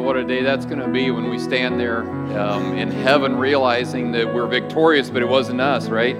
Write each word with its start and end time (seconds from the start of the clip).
what 0.00 0.16
a 0.16 0.24
day 0.24 0.42
that's 0.42 0.64
going 0.64 0.78
to 0.78 0.88
be 0.88 1.10
when 1.10 1.28
we 1.28 1.38
stand 1.38 1.78
there 1.78 2.02
um, 2.38 2.76
in 2.76 2.90
heaven 2.90 3.36
realizing 3.36 4.12
that 4.12 4.34
we're 4.34 4.46
victorious, 4.46 5.10
but 5.10 5.22
it 5.22 5.28
wasn't 5.28 5.60
us, 5.60 5.88
right? 5.88 6.16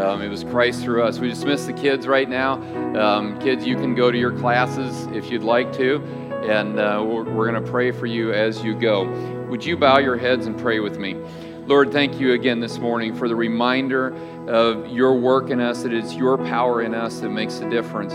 Um, 0.00 0.22
it 0.22 0.28
was 0.28 0.44
Christ 0.44 0.82
through 0.82 1.02
us. 1.02 1.18
We 1.18 1.28
dismiss 1.28 1.66
the 1.66 1.72
kids 1.72 2.06
right 2.06 2.28
now. 2.28 2.54
Um, 2.98 3.38
kids, 3.40 3.66
you 3.66 3.76
can 3.76 3.94
go 3.94 4.10
to 4.10 4.16
your 4.16 4.32
classes 4.32 5.06
if 5.14 5.30
you'd 5.30 5.42
like 5.42 5.72
to, 5.74 6.02
and 6.48 6.78
uh, 6.78 7.04
we're, 7.06 7.24
we're 7.24 7.50
going 7.50 7.62
to 7.62 7.70
pray 7.70 7.90
for 7.90 8.06
you 8.06 8.32
as 8.32 8.64
you 8.64 8.74
go. 8.74 9.08
Would 9.48 9.64
you 9.64 9.76
bow 9.76 9.98
your 9.98 10.16
heads 10.16 10.46
and 10.46 10.58
pray 10.58 10.80
with 10.80 10.98
me? 10.98 11.16
Lord, 11.66 11.92
thank 11.92 12.18
you 12.18 12.32
again 12.32 12.60
this 12.60 12.78
morning 12.78 13.14
for 13.14 13.28
the 13.28 13.36
reminder 13.36 14.14
of 14.48 14.88
your 14.88 15.14
work 15.14 15.50
in 15.50 15.60
us, 15.60 15.82
that 15.82 15.92
it's 15.92 16.14
your 16.14 16.38
power 16.38 16.82
in 16.82 16.94
us 16.94 17.20
that 17.20 17.28
makes 17.28 17.58
the 17.58 17.68
difference, 17.68 18.14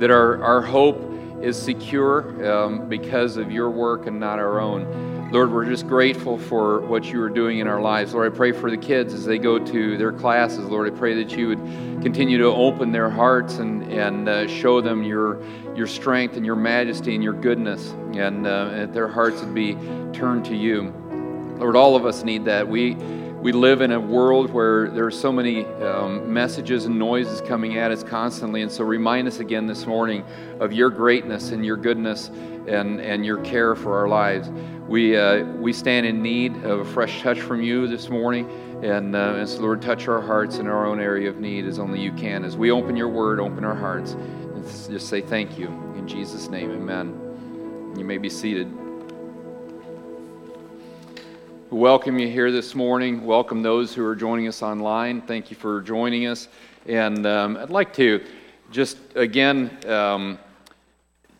that 0.00 0.10
our, 0.10 0.42
our 0.42 0.60
hope 0.60 1.00
is 1.42 1.60
secure 1.60 2.50
um, 2.50 2.88
because 2.88 3.36
of 3.36 3.50
your 3.50 3.70
work 3.70 4.06
and 4.06 4.20
not 4.20 4.38
our 4.38 4.60
own. 4.60 5.30
Lord, 5.30 5.52
we're 5.52 5.64
just 5.64 5.86
grateful 5.86 6.38
for 6.38 6.80
what 6.80 7.04
you 7.04 7.22
are 7.22 7.30
doing 7.30 7.60
in 7.60 7.68
our 7.68 7.80
lives. 7.80 8.14
Lord, 8.14 8.32
I 8.32 8.36
pray 8.36 8.50
for 8.50 8.68
the 8.68 8.76
kids 8.76 9.14
as 9.14 9.24
they 9.24 9.38
go 9.38 9.64
to 9.64 9.96
their 9.96 10.12
classes. 10.12 10.64
Lord, 10.64 10.92
I 10.92 10.96
pray 10.96 11.14
that 11.22 11.30
you 11.36 11.48
would 11.48 12.02
continue 12.02 12.36
to 12.38 12.46
open 12.46 12.90
their 12.90 13.08
hearts 13.08 13.58
and, 13.58 13.84
and 13.92 14.28
uh, 14.28 14.48
show 14.48 14.80
them 14.80 15.04
your, 15.04 15.40
your 15.76 15.86
strength 15.86 16.36
and 16.36 16.44
your 16.44 16.56
majesty 16.56 17.14
and 17.14 17.22
your 17.22 17.32
goodness, 17.32 17.90
and, 18.14 18.44
uh, 18.46 18.70
and 18.72 18.80
that 18.80 18.92
their 18.92 19.06
hearts 19.06 19.40
would 19.40 19.54
be 19.54 19.74
turned 20.12 20.44
to 20.46 20.56
you. 20.56 20.92
Lord, 21.58 21.76
all 21.76 21.94
of 21.94 22.06
us 22.06 22.24
need 22.24 22.44
that. 22.46 22.66
We 22.66 22.96
we 23.40 23.52
live 23.52 23.80
in 23.80 23.92
a 23.92 24.00
world 24.00 24.50
where 24.50 24.90
there 24.90 25.06
are 25.06 25.10
so 25.10 25.32
many 25.32 25.64
um, 25.64 26.30
messages 26.30 26.84
and 26.84 26.98
noises 26.98 27.40
coming 27.40 27.78
at 27.78 27.90
us 27.90 28.02
constantly. 28.02 28.60
And 28.60 28.70
so 28.70 28.84
remind 28.84 29.26
us 29.26 29.40
again 29.40 29.66
this 29.66 29.86
morning 29.86 30.24
of 30.60 30.74
your 30.74 30.90
greatness 30.90 31.50
and 31.50 31.64
your 31.64 31.78
goodness 31.78 32.28
and, 32.68 33.00
and 33.00 33.24
your 33.24 33.38
care 33.38 33.74
for 33.74 33.98
our 33.98 34.08
lives. 34.08 34.50
We, 34.86 35.16
uh, 35.16 35.44
we 35.44 35.72
stand 35.72 36.04
in 36.04 36.22
need 36.22 36.54
of 36.64 36.80
a 36.80 36.84
fresh 36.84 37.22
touch 37.22 37.40
from 37.40 37.62
you 37.62 37.86
this 37.86 38.10
morning. 38.10 38.46
And, 38.84 39.16
uh, 39.16 39.36
and 39.38 39.48
so, 39.48 39.60
Lord, 39.62 39.80
touch 39.80 40.06
our 40.06 40.20
hearts 40.20 40.58
in 40.58 40.66
our 40.66 40.86
own 40.86 41.00
area 41.00 41.30
of 41.30 41.38
need 41.38 41.64
as 41.64 41.78
only 41.78 42.00
you 42.00 42.12
can. 42.12 42.44
As 42.44 42.58
we 42.58 42.70
open 42.70 42.94
your 42.94 43.08
word, 43.08 43.40
open 43.40 43.64
our 43.64 43.74
hearts, 43.74 44.12
and 44.12 44.64
just 44.90 45.08
say 45.08 45.22
thank 45.22 45.58
you. 45.58 45.68
In 45.96 46.06
Jesus' 46.06 46.50
name, 46.50 46.70
amen. 46.72 47.94
You 47.96 48.04
may 48.04 48.18
be 48.18 48.28
seated 48.28 48.70
welcome 51.70 52.18
you 52.18 52.26
here 52.26 52.50
this 52.50 52.74
morning. 52.74 53.24
Welcome 53.24 53.62
those 53.62 53.94
who 53.94 54.04
are 54.04 54.16
joining 54.16 54.48
us 54.48 54.60
online. 54.60 55.22
Thank 55.22 55.50
you 55.50 55.56
for 55.56 55.80
joining 55.80 56.26
us. 56.26 56.48
And 56.86 57.24
um, 57.26 57.56
I'd 57.56 57.70
like 57.70 57.92
to 57.94 58.24
just 58.72 58.98
again, 59.14 59.78
um, 59.86 60.40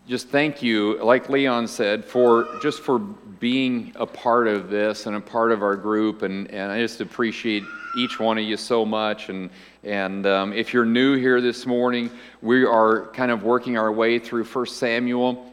just 0.06 0.28
thank 0.28 0.62
you, 0.62 1.02
like 1.02 1.28
Leon 1.28 1.66
said, 1.66 2.04
for 2.04 2.48
just 2.62 2.80
for 2.80 3.00
being 3.00 3.92
a 3.96 4.06
part 4.06 4.46
of 4.46 4.70
this 4.70 5.06
and 5.06 5.16
a 5.16 5.20
part 5.20 5.50
of 5.50 5.64
our 5.64 5.74
group. 5.74 6.22
And, 6.22 6.48
and 6.52 6.70
I 6.70 6.80
just 6.80 7.00
appreciate 7.00 7.64
each 7.98 8.20
one 8.20 8.38
of 8.38 8.44
you 8.44 8.56
so 8.56 8.86
much. 8.86 9.30
And, 9.30 9.50
and 9.82 10.26
um, 10.26 10.52
if 10.52 10.72
you're 10.72 10.84
new 10.84 11.16
here 11.16 11.40
this 11.40 11.66
morning, 11.66 12.08
we 12.40 12.64
are 12.64 13.06
kind 13.06 13.32
of 13.32 13.42
working 13.42 13.76
our 13.76 13.90
way 13.90 14.20
through 14.20 14.44
1 14.44 14.66
Samuel. 14.66 15.50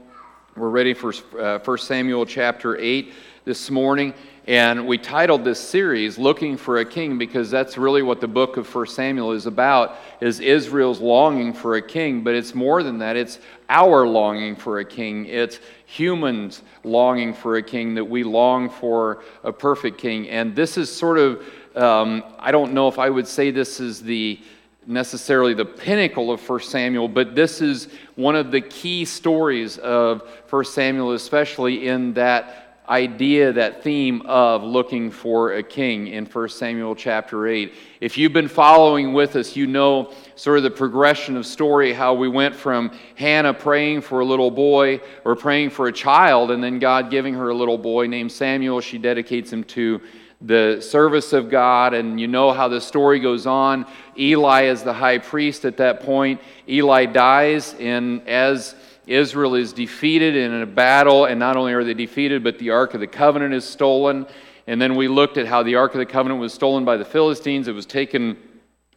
We're 0.55 0.69
ready 0.69 0.93
for 0.93 1.13
uh, 1.39 1.57
1 1.57 1.77
Samuel 1.79 2.27
chapter 2.27 2.77
8 2.77 3.11
this 3.45 3.71
morning. 3.71 4.13
And 4.47 4.87
we 4.87 4.97
titled 4.97 5.43
this 5.43 5.59
series 5.59 6.17
Looking 6.17 6.55
for 6.55 6.77
a 6.77 6.85
King 6.85 7.17
because 7.17 7.51
that's 7.51 7.77
really 7.77 8.01
what 8.01 8.21
the 8.21 8.29
book 8.29 8.55
of 8.55 8.73
1 8.73 8.87
Samuel 8.87 9.33
is 9.33 9.45
about 9.45 9.97
is 10.21 10.39
Israel's 10.39 11.01
longing 11.01 11.51
for 11.51 11.75
a 11.75 11.81
king, 11.81 12.23
but 12.23 12.33
it's 12.33 12.55
more 12.55 12.81
than 12.81 12.99
that. 12.99 13.17
It's 13.17 13.39
our 13.67 14.07
longing 14.07 14.55
for 14.55 14.79
a 14.79 14.85
king. 14.85 15.25
It's 15.25 15.59
humans 15.85 16.61
longing 16.85 17.33
for 17.33 17.57
a 17.57 17.61
king 17.61 17.93
that 17.95 18.05
we 18.05 18.23
long 18.23 18.69
for 18.69 19.21
a 19.43 19.51
perfect 19.51 19.97
king. 19.97 20.29
And 20.29 20.55
this 20.55 20.77
is 20.77 20.89
sort 20.89 21.17
of 21.17 21.43
um, 21.75 22.23
I 22.39 22.51
don't 22.51 22.73
know 22.73 22.87
if 22.87 22.99
I 22.99 23.09
would 23.09 23.27
say 23.27 23.51
this 23.51 23.81
is 23.81 24.01
the 24.01 24.39
necessarily 24.87 25.53
the 25.53 25.65
pinnacle 25.65 26.31
of 26.31 26.49
1 26.49 26.61
Samuel, 26.61 27.09
but 27.09 27.35
this 27.35 27.61
is 27.61 27.89
one 28.15 28.37
of 28.37 28.51
the 28.51 28.61
key 28.61 29.03
stories 29.03 29.77
of 29.77 30.21
1 30.49 30.63
Samuel, 30.63 31.11
especially 31.11 31.89
in 31.89 32.13
that 32.13 32.66
idea, 32.89 33.51
that 33.51 33.83
theme 33.83 34.21
of 34.25 34.63
looking 34.63 35.11
for 35.11 35.53
a 35.53 35.63
king 35.63 36.07
in 36.07 36.25
1 36.25 36.49
Samuel 36.49 36.95
chapter 36.95 37.47
8. 37.47 37.73
If 37.99 38.17
you've 38.17 38.33
been 38.33 38.47
following 38.47 39.13
with 39.13 39.35
us, 39.35 39.55
you 39.55 39.67
know 39.67 40.13
sort 40.35 40.57
of 40.57 40.63
the 40.63 40.71
progression 40.71 41.35
of 41.35 41.45
story, 41.45 41.91
how 41.91 42.13
we 42.13 42.29
went 42.29 42.55
from 42.55 42.91
Hannah 43.15 43.53
praying 43.53 44.01
for 44.01 44.21
a 44.21 44.25
little 44.25 44.51
boy 44.51 45.01
or 45.25 45.35
praying 45.35 45.71
for 45.71 45.87
a 45.87 45.93
child, 45.93 46.51
and 46.51 46.63
then 46.63 46.79
God 46.79 47.11
giving 47.11 47.33
her 47.33 47.49
a 47.49 47.55
little 47.55 47.77
boy 47.77 48.07
named 48.07 48.31
Samuel. 48.31 48.79
She 48.79 48.97
dedicates 48.97 49.51
him 49.51 49.63
to 49.65 50.01
the 50.39 50.79
service 50.81 51.33
of 51.33 51.49
God, 51.49 51.93
and 51.93 52.19
you 52.21 52.27
know 52.27 52.53
how 52.53 52.67
the 52.67 52.79
story 52.79 53.19
goes 53.19 53.47
on. 53.47 53.85
Eli 54.17 54.65
is 54.65 54.83
the 54.83 54.93
high 54.93 55.17
priest 55.17 55.65
at 55.65 55.77
that 55.77 56.01
point. 56.01 56.39
Eli 56.69 57.05
dies, 57.05 57.73
and 57.79 58.25
as 58.27 58.75
Israel 59.07 59.55
is 59.55 59.73
defeated 59.73 60.35
in 60.35 60.61
a 60.61 60.65
battle, 60.65 61.25
and 61.25 61.39
not 61.39 61.55
only 61.55 61.73
are 61.73 61.83
they 61.83 61.93
defeated, 61.93 62.43
but 62.43 62.59
the 62.59 62.71
Ark 62.71 62.93
of 62.93 62.99
the 62.99 63.07
Covenant 63.07 63.53
is 63.53 63.65
stolen. 63.65 64.27
And 64.67 64.81
then 64.81 64.95
we 64.95 65.07
looked 65.07 65.37
at 65.37 65.47
how 65.47 65.63
the 65.63 65.75
Ark 65.75 65.93
of 65.93 65.99
the 65.99 66.05
Covenant 66.05 66.41
was 66.41 66.53
stolen 66.53 66.83
by 66.83 66.97
the 66.97 67.05
Philistines. 67.05 67.67
It 67.67 67.71
was 67.71 67.85
taken 67.85 68.37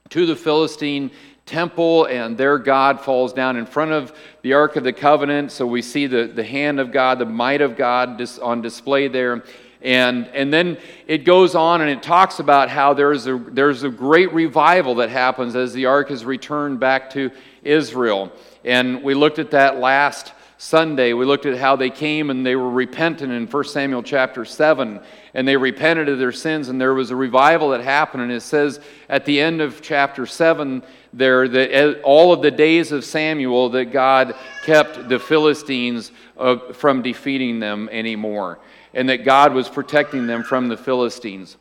to 0.09 0.27
the 0.27 0.35
Philistine 0.35 1.13
temple, 1.47 2.07
and 2.07 2.37
their 2.37 2.59
God 2.59 3.01
falls 3.01 3.33
down 3.33 3.57
in 3.57 3.67
front 3.67 3.93
of 3.93 4.13
the 4.43 4.53
Ark 4.53 4.77
of 4.77 4.85
the 4.85 4.93
Covenant. 4.93 5.53
So 5.53 5.65
we 5.67 5.81
see 5.81 6.07
the, 6.07 6.27
the 6.27 6.45
hand 6.45 6.81
of 6.81 6.91
God, 6.91 7.19
the 7.19 7.25
might 7.25 7.61
of 7.61 7.77
God 7.77 8.21
on 8.43 8.63
display 8.63 9.07
there. 9.07 9.45
And, 9.83 10.27
and 10.29 10.53
then 10.53 10.79
it 11.07 11.25
goes 11.25 11.55
on 11.55 11.81
and 11.81 11.91
it 11.91 12.03
talks 12.03 12.39
about 12.39 12.69
how 12.69 12.93
there's 12.93 13.27
a, 13.27 13.39
there's 13.39 13.83
a 13.83 13.89
great 13.89 14.33
revival 14.33 14.97
that 14.97 15.09
happens 15.09 15.57
as 15.57 15.73
the 15.73 15.87
ark 15.87 16.11
is 16.11 16.25
returned 16.25 16.81
back 16.81 17.11
to 17.11 17.31
Israel. 17.63 18.31
And 18.65 19.03
we 19.03 19.15
looked 19.15 19.39
at 19.39 19.53
that 19.53 19.79
last 19.79 20.33
Sunday. 20.59 21.15
We 21.15 21.25
looked 21.25 21.47
at 21.47 21.57
how 21.57 21.77
they 21.77 21.89
came 21.89 22.29
and 22.29 22.45
they 22.45 22.55
were 22.55 22.69
repentant 22.69 23.33
in 23.33 23.47
1 23.47 23.65
Samuel 23.65 24.03
chapter 24.03 24.45
7. 24.45 25.01
And 25.33 25.49
they 25.49 25.57
repented 25.57 26.09
of 26.09 26.19
their 26.19 26.33
sins, 26.33 26.69
and 26.69 26.81
there 26.81 26.93
was 26.93 27.11
a 27.11 27.17
revival 27.17 27.71
that 27.71 27.83
happened. 27.83 28.25
And 28.25 28.33
it 28.33 28.43
says 28.43 28.81
at 29.09 29.25
the 29.25 29.41
end 29.41 29.61
of 29.61 29.81
chapter 29.81 30.27
7 30.27 30.83
there 31.13 31.49
that 31.49 32.03
all 32.03 32.33
of 32.33 32.43
the 32.43 32.51
days 32.51 32.93
of 32.93 33.05
Samuel 33.05 33.71
that 33.71 33.87
God 33.87 34.35
kept 34.65 35.09
the 35.09 35.19
Philistines 35.19 36.13
uh, 36.37 36.73
from 36.73 37.01
defeating 37.03 37.61
them 37.61 37.89
anymore, 37.91 38.59
and 38.93 39.09
that 39.09 39.25
God 39.25 39.55
was 39.55 39.69
protecting 39.69 40.27
them 40.27 40.43
from 40.43 40.69
the 40.69 40.77
Philistines. 40.77 41.57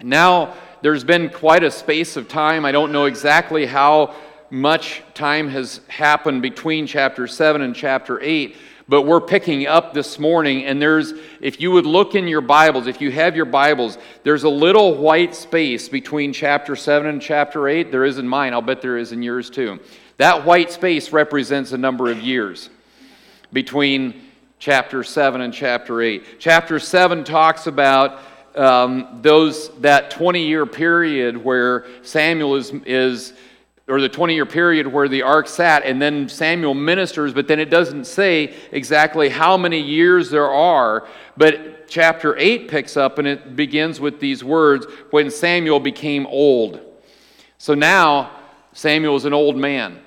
Now, 0.00 0.54
there's 0.82 1.04
been 1.04 1.30
quite 1.30 1.64
a 1.64 1.70
space 1.70 2.16
of 2.16 2.28
time. 2.28 2.64
I 2.64 2.72
don't 2.72 2.92
know 2.92 3.06
exactly 3.06 3.66
how 3.66 4.14
much 4.54 5.02
time 5.14 5.48
has 5.48 5.80
happened 5.88 6.40
between 6.40 6.86
chapter 6.86 7.26
7 7.26 7.60
and 7.60 7.74
chapter 7.74 8.20
8 8.20 8.56
but 8.86 9.02
we're 9.02 9.20
picking 9.20 9.66
up 9.66 9.92
this 9.94 10.16
morning 10.16 10.64
and 10.64 10.80
there's 10.80 11.12
if 11.40 11.60
you 11.60 11.72
would 11.72 11.86
look 11.86 12.14
in 12.14 12.28
your 12.28 12.40
bibles 12.40 12.86
if 12.86 13.00
you 13.00 13.10
have 13.10 13.34
your 13.34 13.46
bibles 13.46 13.98
there's 14.22 14.44
a 14.44 14.48
little 14.48 14.94
white 14.94 15.34
space 15.34 15.88
between 15.88 16.32
chapter 16.32 16.76
7 16.76 17.08
and 17.08 17.20
chapter 17.20 17.66
8 17.66 17.90
there 17.90 18.04
is 18.04 18.16
in 18.18 18.28
mine. 18.28 18.52
I'll 18.52 18.62
bet 18.62 18.80
there 18.80 18.96
is 18.96 19.10
in 19.10 19.24
yours 19.24 19.50
too. 19.50 19.80
That 20.18 20.44
white 20.44 20.70
space 20.70 21.10
represents 21.10 21.72
a 21.72 21.78
number 21.78 22.08
of 22.08 22.20
years 22.20 22.70
between 23.52 24.22
chapter 24.60 25.02
7 25.02 25.40
and 25.40 25.52
chapter 25.52 26.00
8 26.00 26.38
chapter 26.38 26.78
7 26.78 27.24
talks 27.24 27.66
about 27.66 28.20
um, 28.54 29.18
those 29.20 29.76
that 29.80 30.12
20 30.12 30.46
year 30.46 30.64
period 30.64 31.36
where 31.36 31.86
samuel 32.04 32.54
is 32.54 32.70
is 32.86 33.32
or 33.86 34.00
the 34.00 34.08
20 34.08 34.34
year 34.34 34.46
period 34.46 34.86
where 34.86 35.08
the 35.08 35.22
ark 35.22 35.46
sat, 35.46 35.84
and 35.84 36.00
then 36.00 36.28
Samuel 36.28 36.74
ministers, 36.74 37.34
but 37.34 37.46
then 37.46 37.60
it 37.60 37.68
doesn't 37.70 38.06
say 38.06 38.54
exactly 38.72 39.28
how 39.28 39.56
many 39.56 39.80
years 39.80 40.30
there 40.30 40.50
are. 40.50 41.06
But 41.36 41.88
chapter 41.88 42.36
8 42.36 42.68
picks 42.68 42.96
up 42.96 43.18
and 43.18 43.28
it 43.28 43.56
begins 43.56 44.00
with 44.00 44.20
these 44.20 44.42
words 44.42 44.86
when 45.10 45.30
Samuel 45.30 45.80
became 45.80 46.26
old. 46.26 46.80
So 47.58 47.74
now 47.74 48.30
Samuel 48.72 49.16
is 49.16 49.26
an 49.26 49.34
old 49.34 49.56
man. 49.56 50.00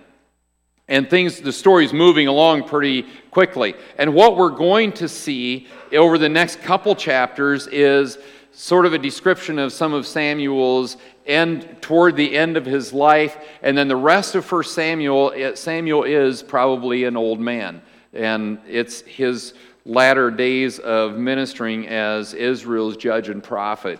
And 0.89 1.09
things, 1.09 1.41
the 1.41 1.51
story's 1.51 1.91
moving 1.91 2.27
along 2.27 2.63
pretty 2.63 3.05
quickly. 3.29 3.75
And 3.97 4.13
what 4.13 4.37
we're 4.37 4.49
going 4.49 4.93
to 4.93 5.09
see 5.09 5.67
over 5.91 6.17
the 6.17 6.29
next 6.29 6.61
couple 6.61 6.95
chapters 6.95 7.67
is 7.67 8.17
sort 8.53 8.85
of 8.85 8.93
a 8.93 8.97
description 8.97 9.59
of 9.59 9.73
some 9.73 9.93
of 9.93 10.07
Samuel's 10.07 10.97
end 11.27 11.77
toward 11.81 12.15
the 12.15 12.35
end 12.35 12.57
of 12.57 12.65
his 12.65 12.93
life. 12.93 13.37
And 13.61 13.77
then 13.77 13.87
the 13.87 13.95
rest 13.95 14.35
of 14.35 14.45
First 14.45 14.73
Samuel, 14.73 15.33
eh, 15.35 15.55
Samuel 15.55 16.03
is 16.03 16.41
probably 16.41 17.03
an 17.03 17.17
old 17.17 17.39
man. 17.39 17.81
And 18.13 18.59
it's 18.67 19.01
his 19.01 19.53
latter 19.85 20.31
days 20.31 20.79
of 20.79 21.17
ministering 21.17 21.87
as 21.87 22.33
Israel's 22.33 22.97
judge 22.97 23.29
and 23.29 23.43
prophet. 23.43 23.99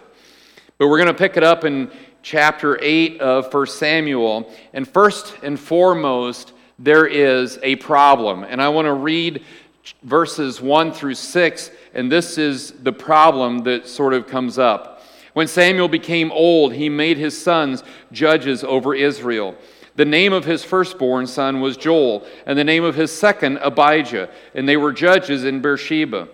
But 0.78 0.88
we're 0.88 0.98
going 0.98 1.08
to 1.08 1.14
pick 1.14 1.38
it 1.38 1.44
up 1.44 1.64
in 1.64 1.92
chapter 2.22 2.78
8 2.82 3.22
of 3.22 3.52
First 3.52 3.80
Samuel. 3.80 4.52
And 4.74 4.88
first 4.88 5.36
and 5.44 5.60
foremost, 5.60 6.54
there 6.80 7.08
is 7.08 7.58
a 7.64 7.78
problem. 7.78 8.44
And 8.44 8.62
I 8.62 8.70
want 8.70 8.86
to 8.86 8.94
read 8.94 9.44
verses 10.04 10.62
1 10.62 10.92
through 10.92 11.16
6 11.16 11.72
And 11.94 12.12
this 12.12 12.38
is 12.38 12.72
the 12.72 12.92
problem 12.92 13.60
that 13.60 13.88
sort 13.88 14.14
of 14.14 14.28
comes 14.28 14.60
up. 14.60 14.97
When 15.38 15.48
Samuel 15.48 15.88
became 15.88 16.32
old, 16.32 16.74
he 16.74 16.90
made 16.90 17.18
his 17.18 17.40
sons 17.40 17.84
judges 18.12 18.64
over 18.64 18.96
Israel. 18.96 19.54
The 19.96 20.04
name 20.04 20.34
of 20.34 20.46
his 20.46 20.64
firstborn 20.64 21.28
son 21.28 21.62
was 21.62 21.78
Joel, 21.78 22.26
and 22.48 22.58
the 22.58 22.64
name 22.64 22.84
of 22.84 22.96
his 22.96 23.16
second, 23.16 23.60
Abijah, 23.62 24.32
and 24.56 24.68
they 24.68 24.78
were 24.78 24.92
judges 24.92 25.46
in 25.46 25.62
Beersheba. 25.62 26.28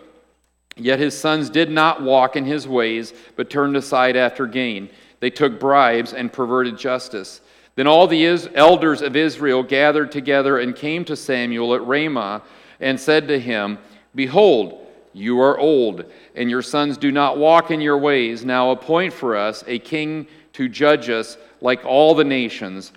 Yet 0.77 0.99
his 0.99 1.19
sons 1.19 1.49
did 1.49 1.69
not 1.69 2.01
walk 2.01 2.37
in 2.37 2.45
his 2.45 2.65
ways, 2.65 3.13
but 3.35 3.49
turned 3.49 3.75
aside 3.75 4.15
after 4.15 4.47
gain. 4.47 4.89
They 5.19 5.29
took 5.29 5.59
bribes 5.59 6.13
and 6.13 6.31
perverted 6.31 6.77
justice. 6.77 7.41
Then 7.75 7.87
all 7.87 8.07
the 8.07 8.25
elders 8.55 9.01
of 9.01 9.17
Israel 9.17 9.63
gathered 9.63 10.13
together 10.13 10.59
and 10.59 10.73
came 10.73 11.03
to 11.03 11.17
Samuel 11.17 11.75
at 11.75 11.85
Ramah 11.85 12.41
and 12.79 12.97
said 12.97 13.27
to 13.27 13.37
him, 13.37 13.79
Behold, 14.15 14.79
you 15.11 15.41
are 15.41 15.59
old, 15.59 16.05
and 16.35 16.49
your 16.49 16.61
sons 16.61 16.97
do 16.97 17.11
not 17.11 17.37
walk 17.37 17.71
in 17.71 17.81
your 17.81 17.97
ways. 17.97 18.43
Now 18.43 18.71
appoint 18.71 19.13
for 19.13 19.35
us 19.35 19.63
a 19.67 19.79
king 19.79 20.27
to 20.53 20.67
judge 20.67 21.09
us 21.09 21.37
like 21.61 21.85
all 21.85 22.15
the 22.15 22.23
nations. 22.23 22.91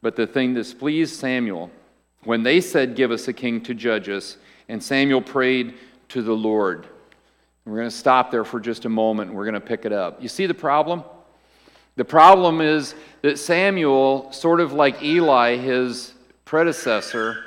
But 0.00 0.16
the 0.16 0.26
thing 0.26 0.54
displeased 0.54 1.14
Samuel 1.14 1.70
when 2.24 2.42
they 2.42 2.60
said, 2.60 2.96
Give 2.96 3.10
us 3.10 3.28
a 3.28 3.32
king 3.32 3.60
to 3.62 3.74
judge 3.74 4.08
us. 4.08 4.36
And 4.68 4.82
Samuel 4.82 5.22
prayed 5.22 5.74
to 6.08 6.22
the 6.22 6.32
Lord. 6.32 6.86
We're 7.64 7.76
going 7.76 7.90
to 7.90 7.96
stop 7.96 8.30
there 8.30 8.44
for 8.44 8.58
just 8.58 8.84
a 8.84 8.88
moment 8.88 9.30
and 9.30 9.38
we're 9.38 9.44
going 9.44 9.54
to 9.54 9.60
pick 9.60 9.84
it 9.84 9.92
up. 9.92 10.20
You 10.20 10.28
see 10.28 10.46
the 10.46 10.54
problem? 10.54 11.04
The 11.94 12.04
problem 12.04 12.60
is 12.60 12.94
that 13.20 13.38
Samuel, 13.38 14.32
sort 14.32 14.60
of 14.60 14.72
like 14.72 15.02
Eli, 15.02 15.56
his 15.56 16.14
predecessor, 16.44 17.44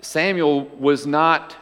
Samuel 0.00 0.66
was 0.66 1.06
not, 1.06 1.56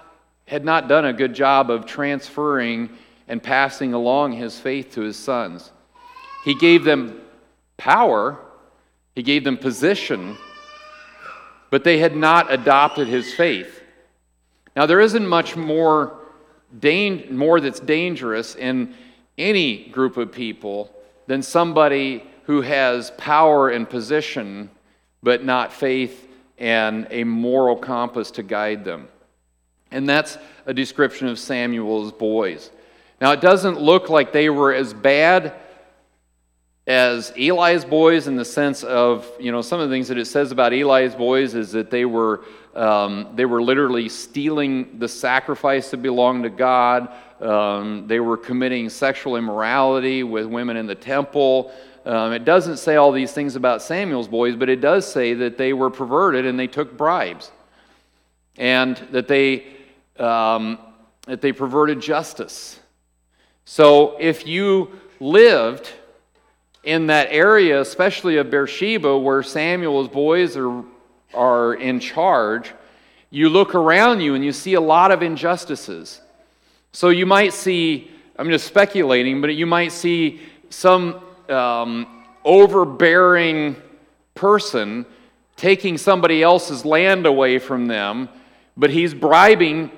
had 0.50 0.64
not 0.64 0.88
done 0.88 1.04
a 1.04 1.12
good 1.12 1.32
job 1.32 1.70
of 1.70 1.86
transferring 1.86 2.90
and 3.28 3.40
passing 3.40 3.94
along 3.94 4.32
his 4.32 4.58
faith 4.58 4.92
to 4.92 5.00
his 5.00 5.16
sons. 5.16 5.70
He 6.44 6.56
gave 6.56 6.82
them 6.82 7.20
power, 7.76 8.36
he 9.14 9.22
gave 9.22 9.44
them 9.44 9.56
position, 9.56 10.36
but 11.70 11.84
they 11.84 11.98
had 11.98 12.16
not 12.16 12.52
adopted 12.52 13.06
his 13.06 13.32
faith. 13.32 13.80
Now, 14.74 14.86
there 14.86 14.98
isn't 14.98 15.24
much 15.24 15.54
more, 15.54 16.18
more 17.30 17.60
that's 17.60 17.78
dangerous 17.78 18.56
in 18.56 18.96
any 19.38 19.84
group 19.90 20.16
of 20.16 20.32
people 20.32 20.92
than 21.28 21.42
somebody 21.42 22.24
who 22.46 22.62
has 22.62 23.12
power 23.12 23.68
and 23.68 23.88
position, 23.88 24.68
but 25.22 25.44
not 25.44 25.72
faith 25.72 26.26
and 26.58 27.06
a 27.12 27.22
moral 27.22 27.76
compass 27.76 28.32
to 28.32 28.42
guide 28.42 28.84
them. 28.84 29.06
And 29.90 30.08
that's 30.08 30.38
a 30.66 30.74
description 30.74 31.28
of 31.28 31.38
Samuel's 31.38 32.12
boys. 32.12 32.70
Now, 33.20 33.32
it 33.32 33.40
doesn't 33.40 33.80
look 33.80 34.08
like 34.08 34.32
they 34.32 34.48
were 34.48 34.72
as 34.72 34.94
bad 34.94 35.54
as 36.86 37.32
Eli's 37.36 37.84
boys 37.84 38.26
in 38.26 38.36
the 38.36 38.44
sense 38.44 38.82
of, 38.82 39.30
you 39.38 39.52
know, 39.52 39.62
some 39.62 39.80
of 39.80 39.88
the 39.88 39.94
things 39.94 40.08
that 40.08 40.18
it 40.18 40.24
says 40.24 40.50
about 40.52 40.72
Eli's 40.72 41.14
boys 41.14 41.54
is 41.54 41.72
that 41.72 41.90
they 41.90 42.04
were, 42.04 42.44
um, 42.74 43.28
they 43.34 43.44
were 43.44 43.62
literally 43.62 44.08
stealing 44.08 44.98
the 44.98 45.06
sacrifice 45.08 45.90
that 45.90 45.98
belonged 45.98 46.44
to 46.44 46.50
God. 46.50 47.10
Um, 47.40 48.06
they 48.06 48.20
were 48.20 48.36
committing 48.36 48.88
sexual 48.88 49.36
immorality 49.36 50.22
with 50.22 50.46
women 50.46 50.76
in 50.76 50.86
the 50.86 50.94
temple. 50.94 51.72
Um, 52.06 52.32
it 52.32 52.44
doesn't 52.44 52.78
say 52.78 52.96
all 52.96 53.12
these 53.12 53.32
things 53.32 53.56
about 53.56 53.82
Samuel's 53.82 54.28
boys, 54.28 54.56
but 54.56 54.68
it 54.68 54.80
does 54.80 55.10
say 55.10 55.34
that 55.34 55.58
they 55.58 55.72
were 55.74 55.90
perverted 55.90 56.46
and 56.46 56.58
they 56.58 56.66
took 56.66 56.96
bribes, 56.96 57.52
and 58.56 58.96
that 59.12 59.28
they 59.28 59.66
um, 60.20 60.78
that 61.26 61.40
they 61.40 61.52
perverted 61.52 62.00
justice. 62.00 62.78
So 63.64 64.16
if 64.18 64.46
you 64.46 64.90
lived 65.18 65.90
in 66.82 67.08
that 67.08 67.28
area, 67.30 67.80
especially 67.80 68.36
of 68.36 68.50
Beersheba, 68.50 69.18
where 69.18 69.42
Samuel's 69.42 70.08
boys 70.08 70.56
are 70.56 70.84
are 71.34 71.74
in 71.74 72.00
charge, 72.00 72.72
you 73.30 73.48
look 73.48 73.74
around 73.74 74.20
you 74.20 74.34
and 74.34 74.44
you 74.44 74.52
see 74.52 74.74
a 74.74 74.80
lot 74.80 75.10
of 75.10 75.22
injustices. 75.22 76.20
So 76.92 77.10
you 77.10 77.26
might 77.26 77.52
see, 77.52 78.10
I'm 78.36 78.50
just 78.50 78.66
speculating, 78.66 79.40
but 79.40 79.54
you 79.54 79.66
might 79.66 79.92
see 79.92 80.40
some 80.70 81.20
um, 81.48 82.24
overbearing 82.44 83.76
person 84.34 85.06
taking 85.56 85.98
somebody 85.98 86.42
else's 86.42 86.84
land 86.84 87.26
away 87.26 87.58
from 87.58 87.86
them, 87.86 88.28
but 88.76 88.90
he's 88.90 89.14
bribing 89.14 89.90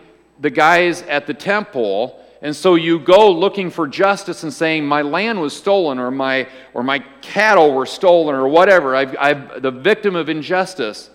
the 0.43 0.51
guys 0.51 1.03
at 1.03 1.27
the 1.27 1.35
temple. 1.35 2.21
And 2.43 2.55
so 2.55 2.75
you 2.75 2.99
go 2.99 3.31
looking 3.31 3.71
for 3.71 3.87
justice 3.87 4.43
and 4.43 4.53
saying, 4.53 4.85
My 4.85 5.01
land 5.01 5.41
was 5.41 5.57
stolen, 5.57 5.99
or 5.99 6.11
my, 6.11 6.49
or 6.75 6.83
my 6.83 6.99
cattle 7.23 7.73
were 7.73 7.87
stolen, 7.87 8.35
or 8.35 8.49
whatever. 8.49 8.95
I've, 8.95 9.17
I've 9.19 9.63
the 9.63 9.71
victim 9.71 10.17
of 10.17 10.29
injustice. 10.29 11.09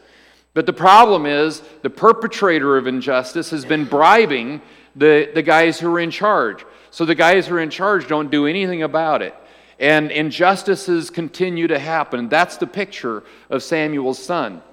But 0.53 0.65
the 0.65 0.73
problem 0.73 1.27
is, 1.27 1.61
the 1.83 1.89
perpetrator 1.89 2.77
of 2.77 2.87
injustice 2.87 3.51
has 3.51 3.63
been 3.63 3.85
bribing 3.85 4.61
the, 4.95 5.29
the 5.35 5.43
guys 5.43 5.79
who 5.79 5.93
are 5.93 5.99
in 5.99 6.09
charge. 6.09 6.65
So 6.89 7.05
the 7.05 7.13
guys 7.13 7.45
who 7.45 7.55
are 7.55 7.59
in 7.59 7.69
charge 7.69 8.07
don't 8.07 8.31
do 8.31 8.47
anything 8.47 8.81
about 8.81 9.21
it. 9.21 9.35
And 9.79 10.09
injustices 10.09 11.11
continue 11.11 11.67
to 11.67 11.77
happen. 11.77 12.29
That's 12.29 12.57
the 12.57 12.65
picture 12.65 13.23
of 13.51 13.61
Samuel's 13.61 14.17
son. 14.17 14.63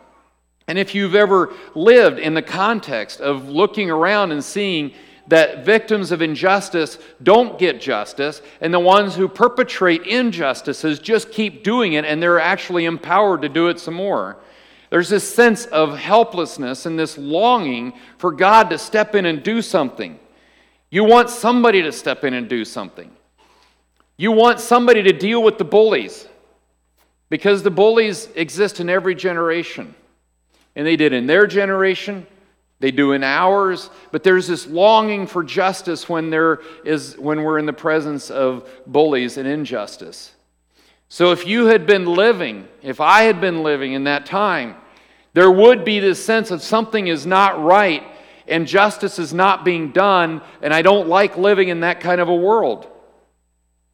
And 0.66 0.78
if 0.78 0.94
you've 0.94 1.14
ever 1.14 1.52
lived 1.74 2.18
in 2.18 2.34
the 2.34 2.42
context 2.42 3.20
of 3.20 3.48
looking 3.48 3.90
around 3.90 4.32
and 4.32 4.42
seeing 4.42 4.92
that 5.26 5.64
victims 5.64 6.12
of 6.12 6.20
injustice 6.20 6.98
don't 7.22 7.58
get 7.58 7.80
justice, 7.80 8.42
and 8.60 8.72
the 8.72 8.80
ones 8.80 9.14
who 9.14 9.28
perpetrate 9.28 10.06
injustices 10.06 10.98
just 10.98 11.32
keep 11.32 11.64
doing 11.64 11.94
it, 11.94 12.04
and 12.04 12.22
they're 12.22 12.40
actually 12.40 12.84
empowered 12.84 13.42
to 13.42 13.48
do 13.48 13.68
it 13.68 13.80
some 13.80 13.94
more. 13.94 14.38
There's 14.90 15.08
this 15.08 15.28
sense 15.28 15.66
of 15.66 15.98
helplessness 15.98 16.86
and 16.86 16.98
this 16.98 17.18
longing 17.18 17.94
for 18.18 18.32
God 18.32 18.70
to 18.70 18.78
step 18.78 19.14
in 19.14 19.26
and 19.26 19.42
do 19.42 19.60
something. 19.62 20.18
You 20.90 21.04
want 21.04 21.30
somebody 21.30 21.82
to 21.82 21.90
step 21.90 22.22
in 22.24 22.34
and 22.34 22.48
do 22.48 22.64
something. 22.64 23.10
You 24.16 24.30
want 24.30 24.60
somebody 24.60 25.02
to 25.02 25.12
deal 25.12 25.42
with 25.42 25.58
the 25.58 25.64
bullies 25.64 26.28
because 27.28 27.62
the 27.62 27.70
bullies 27.70 28.28
exist 28.36 28.78
in 28.78 28.88
every 28.88 29.14
generation. 29.14 29.94
And 30.76 30.86
they 30.86 30.96
did 30.96 31.12
in 31.12 31.26
their 31.26 31.46
generation, 31.46 32.26
they 32.80 32.90
do 32.90 33.12
in 33.12 33.22
ours, 33.22 33.90
but 34.10 34.22
there's 34.22 34.48
this 34.48 34.66
longing 34.66 35.26
for 35.26 35.44
justice 35.44 36.08
when 36.08 36.30
there 36.30 36.60
is 36.84 37.16
when 37.16 37.42
we're 37.42 37.58
in 37.58 37.66
the 37.66 37.72
presence 37.72 38.30
of 38.30 38.68
bullies 38.86 39.36
and 39.36 39.48
injustice. 39.48 40.32
So 41.08 41.32
if 41.32 41.46
you 41.46 41.66
had 41.66 41.86
been 41.86 42.06
living, 42.06 42.66
if 42.82 43.00
I 43.00 43.22
had 43.22 43.40
been 43.40 43.62
living 43.62 43.92
in 43.92 44.04
that 44.04 44.26
time, 44.26 44.76
there 45.32 45.50
would 45.50 45.84
be 45.84 46.00
this 46.00 46.24
sense 46.24 46.50
of 46.50 46.62
something 46.62 47.06
is 47.06 47.24
not 47.24 47.62
right 47.62 48.02
and 48.46 48.66
justice 48.66 49.18
is 49.18 49.32
not 49.32 49.64
being 49.64 49.90
done, 49.90 50.42
and 50.60 50.74
I 50.74 50.82
don't 50.82 51.08
like 51.08 51.38
living 51.38 51.68
in 51.68 51.80
that 51.80 52.00
kind 52.00 52.20
of 52.20 52.28
a 52.28 52.34
world. 52.34 52.86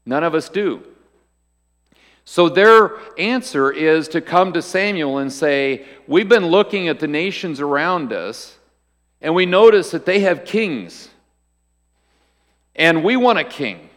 None 0.04 0.24
of 0.24 0.34
us 0.34 0.48
do. 0.48 0.82
So 2.24 2.48
their 2.48 2.92
answer 3.18 3.72
is 3.72 4.08
to 4.08 4.20
come 4.20 4.52
to 4.52 4.62
Samuel 4.62 5.18
and 5.18 5.32
say, 5.32 5.84
We've 6.06 6.28
been 6.28 6.46
looking 6.46 6.88
at 6.88 7.00
the 7.00 7.08
nations 7.08 7.60
around 7.60 8.12
us, 8.12 8.56
and 9.20 9.34
we 9.34 9.46
notice 9.46 9.90
that 9.90 10.06
they 10.06 10.20
have 10.20 10.44
kings. 10.44 11.08
And 12.76 13.04
we 13.04 13.16
want 13.16 13.38
a 13.38 13.44
king. 13.44 13.90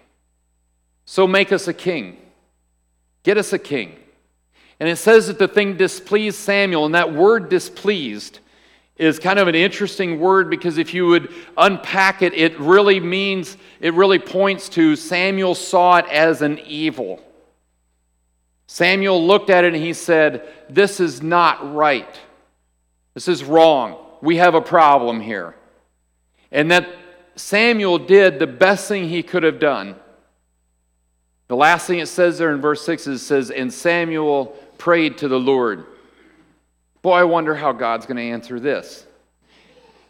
So 1.05 1.27
make 1.27 1.51
us 1.51 1.67
a 1.67 1.73
king. 1.73 2.17
Get 3.23 3.37
us 3.37 3.53
a 3.53 3.59
king. 3.59 3.95
And 4.79 4.89
it 4.89 4.97
says 4.97 5.27
that 5.27 5.39
the 5.39 5.47
thing 5.47 5.77
displeased 5.77 6.37
Samuel, 6.37 6.85
and 6.85 6.95
that 6.95 7.13
word 7.13 7.49
displeased 7.49 8.39
is 8.97 9.19
kind 9.19 9.39
of 9.39 9.47
an 9.47 9.55
interesting 9.55 10.19
word 10.19 10.49
because 10.49 10.77
if 10.77 10.93
you 10.93 11.07
would 11.07 11.33
unpack 11.57 12.21
it, 12.21 12.33
it 12.33 12.59
really 12.59 12.99
means, 12.99 13.57
it 13.79 13.93
really 13.93 14.19
points 14.19 14.69
to 14.69 14.95
Samuel 14.95 15.55
saw 15.55 15.97
it 15.97 16.05
as 16.09 16.41
an 16.41 16.59
evil. 16.59 17.21
Samuel 18.67 19.25
looked 19.25 19.49
at 19.49 19.63
it 19.63 19.73
and 19.73 19.83
he 19.83 19.93
said, 19.93 20.47
This 20.69 20.99
is 20.99 21.21
not 21.21 21.73
right. 21.75 22.19
This 23.13 23.27
is 23.27 23.43
wrong. 23.43 23.97
We 24.21 24.37
have 24.37 24.55
a 24.55 24.61
problem 24.61 25.21
here. 25.21 25.55
And 26.51 26.71
that 26.71 26.87
Samuel 27.35 27.99
did 27.99 28.39
the 28.39 28.47
best 28.47 28.87
thing 28.87 29.09
he 29.09 29.23
could 29.23 29.43
have 29.43 29.59
done. 29.59 29.95
The 31.47 31.55
last 31.55 31.87
thing 31.87 31.99
it 31.99 32.07
says 32.07 32.37
there 32.37 32.53
in 32.53 32.61
verse 32.61 32.85
6 32.85 33.07
is 33.07 33.21
says, 33.25 33.51
And 33.51 33.71
Samuel 33.71 34.47
prayed 34.77 35.17
to 35.19 35.27
the 35.27 35.39
Lord. 35.39 35.85
Boy, 37.01 37.13
I 37.13 37.23
wonder 37.25 37.53
how 37.53 37.73
God's 37.73 38.05
going 38.05 38.17
to 38.17 38.23
answer 38.23 38.59
this. 38.59 39.05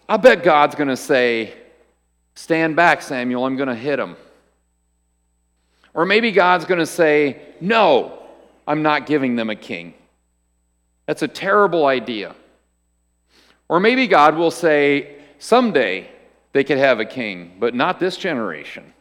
I 0.07 0.17
bet 0.17 0.43
God's 0.43 0.75
going 0.75 0.89
to 0.89 0.97
say, 0.97 1.53
Stand 2.35 2.75
back, 2.75 3.01
Samuel, 3.01 3.45
I'm 3.45 3.55
going 3.55 3.69
to 3.69 3.75
hit 3.75 3.99
him. 3.99 4.15
Or 5.93 6.05
maybe 6.05 6.31
God's 6.31 6.65
going 6.65 6.79
to 6.79 6.85
say, 6.85 7.41
No, 7.59 8.22
I'm 8.67 8.81
not 8.81 9.05
giving 9.05 9.35
them 9.35 9.49
a 9.49 9.55
king. 9.55 9.93
That's 11.05 11.21
a 11.21 11.27
terrible 11.27 11.85
idea. 11.85 12.35
Or 13.67 13.79
maybe 13.79 14.07
God 14.07 14.35
will 14.35 14.51
say, 14.51 15.17
Someday 15.39 16.09
they 16.53 16.63
could 16.63 16.77
have 16.77 16.99
a 16.99 17.05
king, 17.05 17.57
but 17.59 17.75
not 17.75 17.99
this 17.99 18.15
generation. 18.15 18.93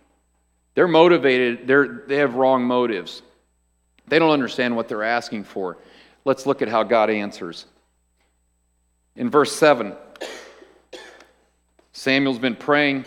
They're 0.74 0.88
motivated, 0.88 1.68
they're, 1.68 2.02
they 2.08 2.16
have 2.16 2.34
wrong 2.34 2.64
motives. 2.64 3.22
They 4.08 4.18
don't 4.18 4.30
understand 4.30 4.74
what 4.74 4.88
they're 4.88 5.04
asking 5.04 5.44
for. 5.44 5.78
Let's 6.24 6.46
look 6.46 6.62
at 6.62 6.68
how 6.68 6.82
God 6.82 7.10
answers. 7.10 7.66
In 9.14 9.30
verse 9.30 9.54
7, 9.54 9.94
Samuel's 11.92 12.38
been 12.38 12.56
praying. 12.56 13.04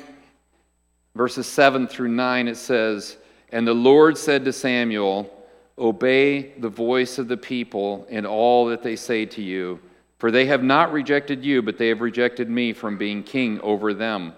Verses 1.15 1.47
7 1.47 1.87
through 1.87 2.09
9, 2.09 2.47
it 2.47 2.57
says, 2.57 3.17
And 3.51 3.67
the 3.67 3.73
Lord 3.73 4.17
said 4.17 4.45
to 4.45 4.53
Samuel, 4.53 5.31
Obey 5.77 6.53
the 6.59 6.69
voice 6.69 7.17
of 7.17 7.27
the 7.27 7.37
people 7.37 8.05
in 8.09 8.25
all 8.25 8.67
that 8.67 8.81
they 8.81 8.95
say 8.95 9.25
to 9.25 9.41
you, 9.41 9.79
for 10.17 10.31
they 10.31 10.45
have 10.45 10.63
not 10.63 10.93
rejected 10.93 11.43
you, 11.43 11.61
but 11.61 11.77
they 11.77 11.89
have 11.89 11.99
rejected 11.99 12.49
me 12.49 12.71
from 12.71 12.97
being 12.97 13.21
king 13.21 13.59
over 13.61 13.93
them. 13.93 14.33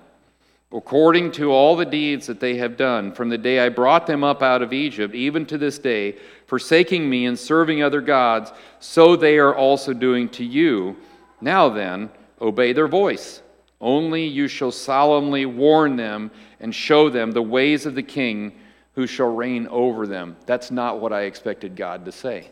According 0.72 1.32
to 1.34 1.52
all 1.52 1.76
the 1.76 1.86
deeds 1.86 2.28
that 2.28 2.40
they 2.40 2.58
have 2.58 2.76
done 2.76 3.14
from 3.14 3.30
the 3.30 3.38
day 3.38 3.60
I 3.60 3.70
brought 3.70 4.06
them 4.06 4.24
up 4.24 4.42
out 4.42 4.62
of 4.62 4.74
Egypt, 4.74 5.16
even 5.16 5.46
to 5.46 5.58
this 5.58 5.80
day, 5.80 6.18
forsaking 6.46 7.10
me 7.10 7.26
and 7.26 7.40
serving 7.40 7.84
other 7.84 8.02
gods, 8.02 8.52
so 8.80 9.16
they 9.16 9.38
are 9.38 9.56
also 9.56 9.94
doing 9.94 10.28
to 10.30 10.44
you. 10.44 10.98
Now 11.40 11.70
then, 11.70 12.10
obey 12.42 12.74
their 12.74 12.88
voice. 12.88 13.42
Only 13.80 14.26
you 14.26 14.48
shall 14.48 14.72
solemnly 14.72 15.46
warn 15.46 15.96
them 15.96 16.32
and 16.60 16.74
show 16.74 17.10
them 17.10 17.32
the 17.32 17.44
ways 17.44 17.86
of 17.86 17.96
the 17.96 18.04
king 18.04 18.54
who 18.98 19.06
shall 19.06 19.32
reign 19.32 19.68
over 19.68 20.08
them. 20.08 20.36
That's 20.48 20.72
not 20.72 21.00
what 21.00 21.14
I 21.14 21.26
expected 21.26 21.76
God 21.76 22.06
to 22.06 22.12
say. 22.12 22.48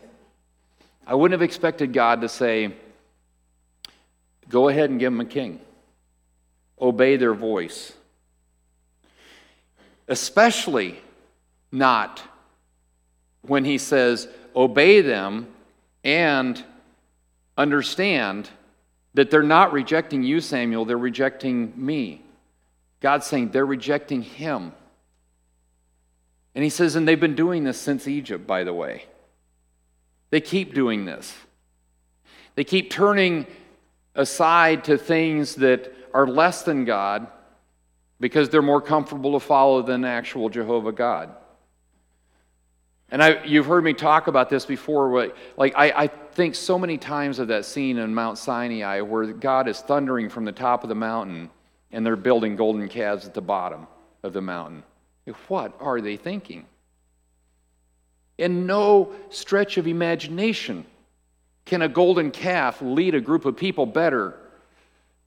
I 1.04 1.16
wouldn't 1.16 1.32
have 1.32 1.44
expected 1.44 1.92
God 1.92 2.20
to 2.20 2.28
say, 2.28 2.72
Go 4.48 4.68
ahead 4.68 4.88
and 4.88 5.00
give 5.00 5.12
them 5.12 5.20
a 5.20 5.24
king, 5.24 5.58
obey 6.80 7.16
their 7.16 7.34
voice. 7.34 7.92
Especially 10.06 11.00
not 11.72 12.22
when 13.42 13.64
he 13.64 13.76
says, 13.76 14.28
Obey 14.54 15.00
them 15.00 15.48
and 16.04 16.62
understand 17.58 18.48
that 19.14 19.32
they're 19.32 19.42
not 19.42 19.72
rejecting 19.72 20.22
you, 20.22 20.40
Samuel, 20.40 20.84
they're 20.84 20.96
rejecting 20.96 21.72
me. 21.74 22.22
God's 23.00 23.26
saying 23.26 23.48
they're 23.48 23.66
rejecting 23.66 24.22
him. 24.22 24.70
And 26.56 26.64
he 26.64 26.70
says, 26.70 26.96
and 26.96 27.06
they've 27.06 27.20
been 27.20 27.34
doing 27.34 27.64
this 27.64 27.78
since 27.78 28.08
Egypt, 28.08 28.46
by 28.46 28.64
the 28.64 28.72
way. 28.72 29.04
They 30.30 30.40
keep 30.40 30.72
doing 30.72 31.04
this. 31.04 31.36
They 32.54 32.64
keep 32.64 32.90
turning 32.90 33.46
aside 34.14 34.84
to 34.84 34.96
things 34.96 35.56
that 35.56 35.92
are 36.14 36.26
less 36.26 36.62
than 36.62 36.86
God 36.86 37.26
because 38.18 38.48
they're 38.48 38.62
more 38.62 38.80
comfortable 38.80 39.38
to 39.38 39.46
follow 39.46 39.82
than 39.82 40.06
actual 40.06 40.48
Jehovah 40.48 40.92
God. 40.92 41.36
And 43.10 43.22
I, 43.22 43.44
you've 43.44 43.66
heard 43.66 43.84
me 43.84 43.92
talk 43.92 44.26
about 44.26 44.48
this 44.48 44.64
before. 44.64 45.30
Like, 45.58 45.74
I, 45.76 45.90
I 45.90 46.06
think 46.06 46.54
so 46.54 46.78
many 46.78 46.96
times 46.96 47.38
of 47.38 47.48
that 47.48 47.66
scene 47.66 47.98
in 47.98 48.14
Mount 48.14 48.38
Sinai 48.38 49.02
where 49.02 49.26
God 49.26 49.68
is 49.68 49.80
thundering 49.80 50.30
from 50.30 50.46
the 50.46 50.52
top 50.52 50.82
of 50.84 50.88
the 50.88 50.94
mountain 50.94 51.50
and 51.92 52.04
they're 52.04 52.16
building 52.16 52.56
golden 52.56 52.88
calves 52.88 53.26
at 53.26 53.34
the 53.34 53.42
bottom 53.42 53.86
of 54.22 54.32
the 54.32 54.40
mountain. 54.40 54.82
What 55.48 55.74
are 55.80 56.00
they 56.00 56.16
thinking? 56.16 56.66
In 58.38 58.66
no 58.66 59.12
stretch 59.30 59.78
of 59.78 59.86
imagination 59.86 60.84
can 61.64 61.82
a 61.82 61.88
golden 61.88 62.30
calf 62.30 62.80
lead 62.80 63.14
a 63.14 63.20
group 63.20 63.44
of 63.44 63.56
people 63.56 63.86
better 63.86 64.34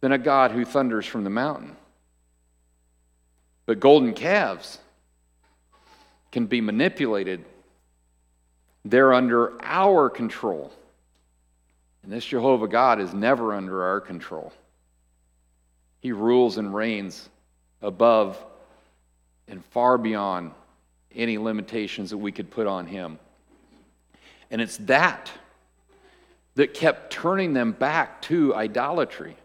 than 0.01 0.11
a 0.11 0.17
God 0.17 0.51
who 0.51 0.63
thunders 0.63 1.05
from 1.05 1.23
the 1.23 1.29
mountain. 1.29 1.75
But 3.65 3.79
golden 3.79 4.13
calves 4.13 4.77
can 6.31 6.45
be 6.45 6.61
manipulated 6.61 7.43
they're 8.85 9.13
under 9.13 9.61
our 9.63 10.09
control. 10.09 10.71
And 12.03 12.11
this 12.11 12.25
Jehovah 12.25 12.67
God 12.67 12.99
is 12.99 13.13
never 13.13 13.53
under 13.53 13.83
our 13.83 14.01
control. 14.01 14.53
He 16.01 16.11
rules 16.11 16.57
and 16.57 16.73
reigns 16.73 17.29
above 17.81 18.43
and 19.49 19.63
far 19.65 19.97
beyond 19.97 20.51
any 21.13 21.37
limitations 21.37 22.11
that 22.11 22.17
we 22.17 22.31
could 22.31 22.51
put 22.51 22.67
on 22.67 22.85
him. 22.85 23.19
And 24.51 24.61
it's 24.61 24.77
that 24.77 25.31
that 26.55 26.73
kept 26.73 27.11
turning 27.11 27.53
them 27.53 27.71
back 27.71 28.21
to 28.23 28.53
idolatry. 28.53 29.35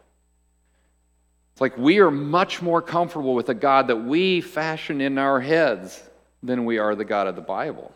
It's 1.53 1.61
like 1.61 1.79
we 1.79 2.01
are 2.01 2.11
much 2.11 2.61
more 2.61 2.83
comfortable 2.83 3.35
with 3.35 3.49
a 3.49 3.55
God 3.55 3.87
that 3.89 3.97
we 3.97 4.41
fashion 4.41 5.01
in 5.01 5.19
our 5.19 5.41
heads 5.41 6.03
than 6.43 6.65
we 6.65 6.79
are 6.79 6.95
the 6.95 7.05
God 7.05 7.27
of 7.27 7.37
the 7.37 7.41
Bible. 7.41 7.93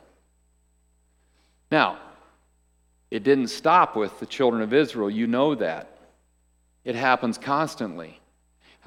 Now, 1.71 1.99
it 3.11 3.25
didn't 3.25 3.49
stop 3.49 3.97
with 3.97 4.19
the 4.21 4.27
children 4.27 4.63
of 4.63 4.73
Israel. 4.73 5.11
You 5.11 5.27
know 5.27 5.55
that. 5.57 5.99
It 6.85 6.95
happens 6.95 7.37
constantly. 7.37 8.21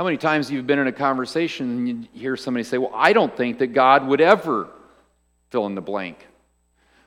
How 0.01 0.05
many 0.05 0.17
times 0.17 0.49
you've 0.49 0.61
you 0.61 0.63
been 0.63 0.79
in 0.79 0.87
a 0.87 0.91
conversation 0.91 1.69
and 1.69 1.87
you 1.87 2.07
hear 2.19 2.35
somebody 2.35 2.63
say, 2.63 2.79
Well, 2.79 2.89
I 2.91 3.13
don't 3.13 3.37
think 3.37 3.59
that 3.59 3.67
God 3.67 4.07
would 4.07 4.19
ever 4.19 4.67
fill 5.51 5.67
in 5.67 5.75
the 5.75 5.81
blank? 5.81 6.17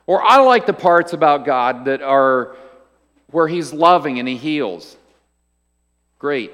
Or 0.06 0.22
I 0.22 0.36
like 0.42 0.64
the 0.64 0.74
parts 0.74 1.12
about 1.12 1.44
God 1.44 1.86
that 1.86 2.02
are 2.02 2.54
where 3.32 3.48
He's 3.48 3.72
loving 3.72 4.20
and 4.20 4.28
He 4.28 4.36
heals. 4.36 4.96
Great. 6.20 6.52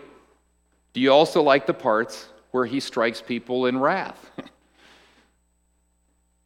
Do 0.94 1.02
you 1.02 1.12
also 1.12 1.42
like 1.42 1.66
the 1.66 1.75
parts 1.75 2.26
where 2.52 2.64
He 2.64 2.80
strikes 2.80 3.20
people 3.20 3.66
in 3.66 3.78
wrath? 3.78 4.30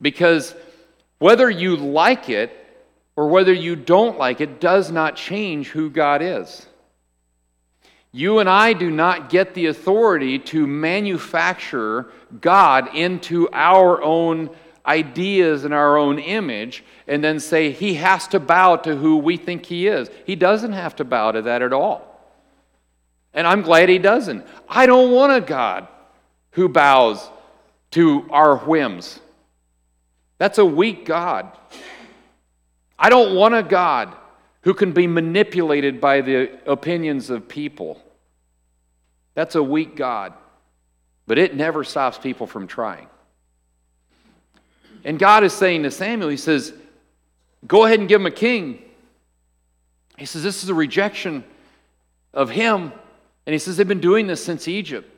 because 0.03 0.57
whether 1.21 1.49
you 1.49 1.77
like 1.77 2.29
it 2.29 2.51
or 3.15 3.29
whether 3.29 3.53
you 3.53 3.77
don't 3.77 4.19
like 4.19 4.41
it 4.41 4.61
does 4.61 4.91
not 4.91 5.15
change 5.15 5.69
who 5.69 5.89
God 5.89 6.21
is. 6.21 6.67
You 8.17 8.39
and 8.39 8.49
I 8.49 8.75
do 8.75 8.93
not 8.93 9.29
get 9.29 9.55
the 9.55 9.67
authority 9.67 10.39
to 10.39 10.69
manufacture 10.69 12.07
God 12.41 12.95
into 12.95 13.49
our 13.53 14.01
own 14.05 14.51
ideas 14.87 15.65
and 15.65 15.75
our 15.75 15.97
own 15.97 16.21
image 16.21 16.85
and 17.09 17.25
then 17.25 17.41
say 17.41 17.73
he 17.73 17.95
has 17.95 18.29
to 18.29 18.39
bow 18.39 18.77
to 18.77 18.95
who 18.95 19.17
we 19.17 19.37
think 19.37 19.67
he 19.67 19.89
is. 19.89 20.09
He 20.27 20.37
doesn't 20.37 20.75
have 20.75 20.95
to 20.97 21.05
bow 21.05 21.33
to 21.33 21.43
that 21.43 21.61
at 21.61 21.73
all. 21.73 22.21
And 23.33 23.49
I'm 23.49 23.63
glad 23.63 23.89
he 23.89 23.99
doesn't. 23.99 24.47
I 24.69 24.87
don't 24.87 25.11
want 25.11 25.33
a 25.33 25.41
God 25.41 25.89
who 26.53 26.69
bows 26.69 27.29
to 27.91 28.29
our 28.31 28.59
whims. 28.59 29.19
That's 30.39 30.59
a 30.59 30.65
weak 30.65 31.05
God. 31.05 31.51
I 32.97 33.11
don't 33.11 33.35
want 33.35 33.57
a 33.57 33.65
God 33.65 34.15
who 34.61 34.73
can 34.73 34.93
be 34.93 35.09
manipulated 35.09 36.01
by 36.01 36.21
the 36.21 36.59
opinions 36.71 37.29
of 37.29 37.49
people. 37.49 38.01
That's 39.35 39.55
a 39.55 39.63
weak 39.63 39.97
God. 39.97 40.33
But 41.27 41.39
it 41.39 41.55
never 41.55 41.85
stops 41.85 42.19
people 42.19 42.47
from 42.47 42.67
trying. 42.67 43.09
And 45.05 45.19
God 45.19 45.45
is 45.45 45.53
saying 45.53 45.83
to 45.83 45.91
Samuel, 45.91 46.31
He 46.31 46.37
says, 46.37 46.73
Go 47.67 47.85
ahead 47.85 47.99
and 47.99 48.09
give 48.09 48.21
him 48.21 48.27
a 48.27 48.31
king. 48.31 48.83
He 50.19 50.27
says, 50.27 50.43
This 50.43 50.63
is 50.63 50.69
a 50.69 50.75
rejection 50.75 51.45
of 52.33 52.51
him. 52.51 52.93
And 53.47 53.53
he 53.53 53.59
says, 53.59 53.77
They've 53.77 53.89
been 53.89 54.01
doing 54.01 54.27
this 54.27 54.45
since 54.45 54.69
Egypt. 54.69 55.11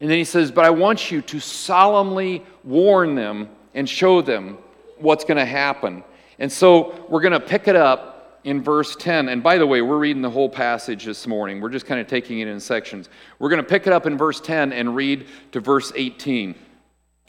And 0.00 0.10
then 0.10 0.18
he 0.18 0.24
says, 0.24 0.50
But 0.50 0.64
I 0.64 0.70
want 0.70 1.10
you 1.10 1.22
to 1.22 1.40
solemnly 1.40 2.44
warn 2.64 3.14
them 3.14 3.48
and 3.74 3.88
show 3.88 4.22
them 4.22 4.58
what's 4.98 5.24
going 5.24 5.38
to 5.38 5.44
happen. 5.44 6.02
And 6.38 6.50
so 6.50 7.06
we're 7.08 7.20
going 7.20 7.32
to 7.32 7.40
pick 7.40 7.68
it 7.68 7.76
up 7.76 8.15
in 8.46 8.62
verse 8.62 8.94
10. 8.94 9.28
And 9.28 9.42
by 9.42 9.58
the 9.58 9.66
way, 9.66 9.82
we're 9.82 9.98
reading 9.98 10.22
the 10.22 10.30
whole 10.30 10.48
passage 10.48 11.04
this 11.04 11.26
morning. 11.26 11.60
We're 11.60 11.68
just 11.68 11.84
kind 11.84 12.00
of 12.00 12.06
taking 12.06 12.38
it 12.38 12.46
in 12.46 12.60
sections. 12.60 13.08
We're 13.40 13.48
going 13.48 13.62
to 13.62 13.68
pick 13.68 13.88
it 13.88 13.92
up 13.92 14.06
in 14.06 14.16
verse 14.16 14.40
10 14.40 14.72
and 14.72 14.94
read 14.94 15.26
to 15.50 15.58
verse 15.58 15.92
18. 15.96 16.54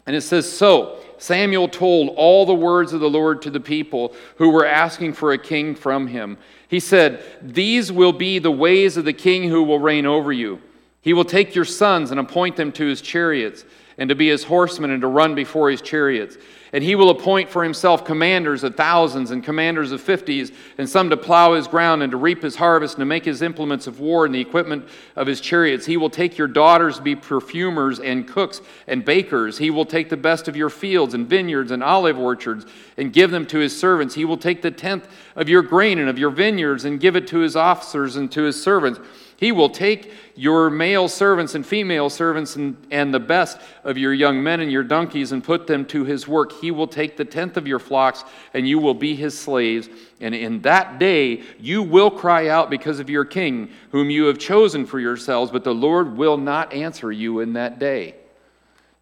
And 0.06 0.14
it 0.14 0.20
says, 0.20 0.50
So 0.50 1.00
Samuel 1.18 1.68
told 1.68 2.10
all 2.16 2.46
the 2.46 2.54
words 2.54 2.92
of 2.92 3.00
the 3.00 3.10
Lord 3.10 3.42
to 3.42 3.50
the 3.50 3.58
people 3.58 4.14
who 4.36 4.50
were 4.50 4.64
asking 4.64 5.14
for 5.14 5.32
a 5.32 5.38
king 5.38 5.74
from 5.74 6.06
him. 6.06 6.38
He 6.68 6.78
said, 6.78 7.20
These 7.42 7.90
will 7.90 8.12
be 8.12 8.38
the 8.38 8.52
ways 8.52 8.96
of 8.96 9.04
the 9.04 9.12
king 9.12 9.48
who 9.48 9.64
will 9.64 9.80
reign 9.80 10.06
over 10.06 10.32
you. 10.32 10.62
He 11.08 11.14
will 11.14 11.24
take 11.24 11.54
your 11.54 11.64
sons 11.64 12.10
and 12.10 12.20
appoint 12.20 12.56
them 12.56 12.70
to 12.72 12.84
his 12.84 13.00
chariots 13.00 13.64
and 13.96 14.10
to 14.10 14.14
be 14.14 14.28
his 14.28 14.44
horsemen 14.44 14.90
and 14.90 15.00
to 15.00 15.06
run 15.06 15.34
before 15.34 15.70
his 15.70 15.80
chariots. 15.80 16.36
And 16.70 16.84
he 16.84 16.96
will 16.96 17.08
appoint 17.08 17.48
for 17.48 17.64
himself 17.64 18.04
commanders 18.04 18.62
of 18.62 18.74
thousands 18.74 19.30
and 19.30 19.42
commanders 19.42 19.90
of 19.90 20.02
fifties, 20.02 20.52
and 20.76 20.86
some 20.86 21.08
to 21.08 21.16
plow 21.16 21.54
his 21.54 21.66
ground 21.66 22.02
and 22.02 22.10
to 22.10 22.18
reap 22.18 22.42
his 22.42 22.56
harvest 22.56 22.96
and 22.96 23.00
to 23.00 23.06
make 23.06 23.24
his 23.24 23.40
implements 23.40 23.86
of 23.86 24.00
war 24.00 24.26
and 24.26 24.34
the 24.34 24.40
equipment 24.40 24.86
of 25.16 25.26
his 25.26 25.40
chariots. 25.40 25.86
He 25.86 25.96
will 25.96 26.10
take 26.10 26.36
your 26.36 26.46
daughters 26.46 26.96
to 26.98 27.02
be 27.02 27.16
perfumers 27.16 28.00
and 28.00 28.28
cooks 28.28 28.60
and 28.86 29.02
bakers. 29.02 29.56
He 29.56 29.70
will 29.70 29.86
take 29.86 30.10
the 30.10 30.16
best 30.18 30.46
of 30.46 30.56
your 30.56 30.68
fields 30.68 31.14
and 31.14 31.26
vineyards 31.26 31.70
and 31.70 31.82
olive 31.82 32.18
orchards 32.18 32.66
and 32.98 33.14
give 33.14 33.30
them 33.30 33.46
to 33.46 33.58
his 33.60 33.74
servants. 33.74 34.14
He 34.14 34.26
will 34.26 34.36
take 34.36 34.60
the 34.60 34.70
tenth 34.70 35.08
of 35.36 35.48
your 35.48 35.62
grain 35.62 35.98
and 35.98 36.10
of 36.10 36.18
your 36.18 36.28
vineyards 36.28 36.84
and 36.84 37.00
give 37.00 37.16
it 37.16 37.26
to 37.28 37.38
his 37.38 37.56
officers 37.56 38.16
and 38.16 38.30
to 38.32 38.42
his 38.42 38.62
servants. 38.62 39.00
He 39.38 39.52
will 39.52 39.70
take 39.70 40.12
your 40.34 40.68
male 40.68 41.06
servants 41.06 41.54
and 41.54 41.64
female 41.64 42.10
servants 42.10 42.56
and, 42.56 42.76
and 42.90 43.14
the 43.14 43.20
best 43.20 43.56
of 43.84 43.96
your 43.96 44.12
young 44.12 44.42
men 44.42 44.58
and 44.58 44.70
your 44.70 44.82
donkeys 44.82 45.30
and 45.30 45.44
put 45.44 45.68
them 45.68 45.84
to 45.86 46.04
his 46.04 46.26
work. 46.26 46.50
He 46.60 46.72
will 46.72 46.88
take 46.88 47.16
the 47.16 47.24
tenth 47.24 47.56
of 47.56 47.64
your 47.64 47.78
flocks, 47.78 48.24
and 48.52 48.68
you 48.68 48.80
will 48.80 48.94
be 48.94 49.14
his 49.14 49.38
slaves. 49.38 49.88
And 50.20 50.34
in 50.34 50.62
that 50.62 50.98
day 50.98 51.44
you 51.60 51.84
will 51.84 52.10
cry 52.10 52.48
out 52.48 52.68
because 52.68 52.98
of 52.98 53.08
your 53.08 53.24
king, 53.24 53.70
whom 53.92 54.10
you 54.10 54.24
have 54.24 54.38
chosen 54.38 54.84
for 54.84 54.98
yourselves, 54.98 55.52
but 55.52 55.62
the 55.62 55.74
Lord 55.74 56.16
will 56.16 56.36
not 56.36 56.72
answer 56.72 57.12
you 57.12 57.38
in 57.38 57.52
that 57.52 57.78
day. 57.78 58.16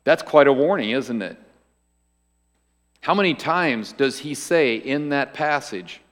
That's 0.05 0.23
quite 0.23 0.49
a 0.49 0.53
warning, 0.53 0.91
isn't 0.91 1.23
it? 1.23 1.39
How 3.01 3.15
many 3.15 3.33
times 3.33 3.93
does 3.93 4.19
he 4.19 4.35
say 4.35 4.77
in 4.77 5.09
that 5.09 5.33
passage, 5.33 6.03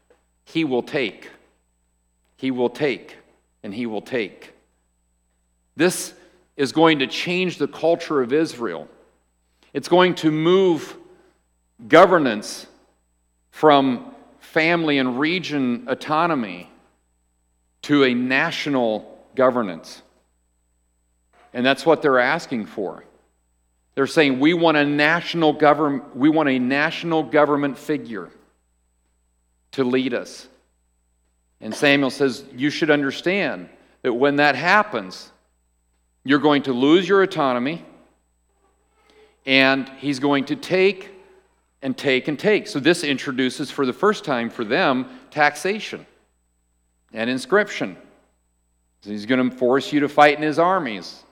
He 0.46 0.64
will 0.64 0.82
take, 0.82 1.30
He 2.36 2.50
will 2.50 2.70
take, 2.70 3.18
and 3.64 3.74
He 3.74 3.86
will 3.86 4.02
take? 4.02 4.52
This 5.74 6.14
is 6.56 6.70
going 6.70 7.00
to 7.00 7.08
change 7.08 7.58
the 7.58 7.66
culture 7.66 8.22
of 8.22 8.32
Israel. 8.32 8.86
It's 9.72 9.88
going 9.88 10.14
to 10.16 10.30
move 10.30 10.96
governance 11.88 12.66
from 13.50 14.14
family 14.38 14.98
and 14.98 15.18
region 15.18 15.86
autonomy 15.88 16.70
to 17.82 18.04
a 18.04 18.14
national 18.14 19.18
governance. 19.34 20.00
And 21.52 21.66
that's 21.66 21.84
what 21.84 22.02
they're 22.02 22.20
asking 22.20 22.66
for. 22.66 23.04
They're 23.94 24.06
saying 24.06 24.40
we 24.40 24.54
want 24.54 24.76
a 24.76 24.84
national 24.84 25.52
government, 25.52 26.16
we 26.16 26.28
want 26.28 26.48
a 26.48 26.58
national 26.58 27.24
government 27.24 27.78
figure 27.78 28.30
to 29.72 29.84
lead 29.84 30.14
us. 30.14 30.48
And 31.60 31.74
Samuel 31.74 32.10
says, 32.10 32.44
You 32.54 32.70
should 32.70 32.90
understand 32.90 33.68
that 34.02 34.12
when 34.12 34.36
that 34.36 34.54
happens, 34.54 35.30
you're 36.24 36.38
going 36.38 36.62
to 36.62 36.72
lose 36.72 37.08
your 37.08 37.22
autonomy, 37.22 37.84
and 39.46 39.88
he's 39.98 40.18
going 40.18 40.46
to 40.46 40.56
take 40.56 41.10
and 41.82 41.96
take 41.96 42.28
and 42.28 42.38
take. 42.38 42.66
So 42.66 42.80
this 42.80 43.04
introduces, 43.04 43.70
for 43.70 43.84
the 43.84 43.92
first 43.92 44.24
time 44.24 44.48
for 44.48 44.64
them, 44.64 45.06
taxation 45.30 46.06
and 47.12 47.28
inscription. 47.28 47.96
He's 49.02 49.26
going 49.26 49.50
to 49.50 49.54
force 49.54 49.92
you 49.92 50.00
to 50.00 50.08
fight 50.08 50.38
in 50.38 50.42
his 50.42 50.58
armies. 50.58 51.22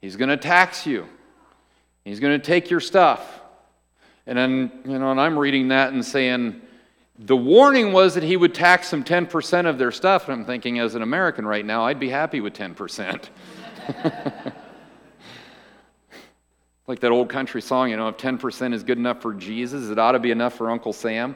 He's 0.00 0.16
going 0.16 0.28
to 0.28 0.36
tax 0.36 0.86
you. 0.86 1.06
He's 2.04 2.18
going 2.18 2.38
to 2.38 2.44
take 2.44 2.68
your 2.68 2.80
stuff. 2.80 3.40
And 4.26 4.36
then, 4.36 4.72
you 4.84 4.98
know, 4.98 5.12
and 5.12 5.20
I'm 5.20 5.38
reading 5.38 5.68
that 5.68 5.92
and 5.92 6.04
saying, 6.04 6.60
the 7.18 7.36
warning 7.36 7.92
was 7.92 8.14
that 8.14 8.22
he 8.22 8.36
would 8.36 8.54
tax 8.54 8.90
them 8.90 9.02
10% 9.02 9.66
of 9.66 9.78
their 9.78 9.90
stuff. 9.90 10.28
And 10.28 10.40
I'm 10.40 10.46
thinking, 10.46 10.78
as 10.78 10.94
an 10.94 11.02
American 11.02 11.46
right 11.46 11.64
now, 11.64 11.84
I'd 11.84 11.98
be 11.98 12.10
happy 12.10 12.40
with 12.40 12.52
10%. 12.54 13.28
like 16.86 17.00
that 17.00 17.10
old 17.10 17.28
country 17.28 17.62
song, 17.62 17.90
you 17.90 17.96
know, 17.96 18.08
if 18.08 18.16
10% 18.16 18.74
is 18.74 18.82
good 18.82 18.98
enough 18.98 19.22
for 19.22 19.34
Jesus, 19.34 19.88
it 19.88 19.98
ought 19.98 20.12
to 20.12 20.18
be 20.18 20.30
enough 20.30 20.54
for 20.54 20.70
Uncle 20.70 20.92
Sam. 20.92 21.34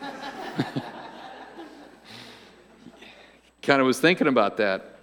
kind 3.62 3.80
of 3.80 3.86
was 3.86 4.00
thinking 4.00 4.28
about 4.28 4.56
that. 4.58 4.96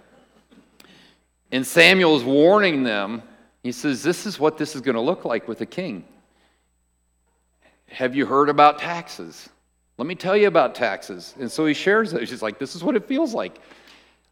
And 1.52 1.64
Samuel's 1.66 2.24
warning 2.24 2.82
them 2.82 3.22
he 3.66 3.72
says, 3.72 4.04
This 4.04 4.26
is 4.26 4.38
what 4.38 4.58
this 4.58 4.76
is 4.76 4.80
going 4.80 4.94
to 4.94 5.00
look 5.00 5.24
like 5.24 5.48
with 5.48 5.60
a 5.60 5.66
king. 5.66 6.04
Have 7.88 8.14
you 8.14 8.24
heard 8.24 8.48
about 8.48 8.78
taxes? 8.78 9.48
Let 9.98 10.06
me 10.06 10.14
tell 10.14 10.36
you 10.36 10.46
about 10.46 10.74
taxes. 10.74 11.34
And 11.38 11.50
so 11.50 11.64
he 11.64 11.74
shares 11.74 12.12
it. 12.12 12.28
He's 12.28 12.42
like, 12.42 12.58
This 12.58 12.76
is 12.76 12.84
what 12.84 12.96
it 12.96 13.06
feels 13.06 13.34
like. 13.34 13.58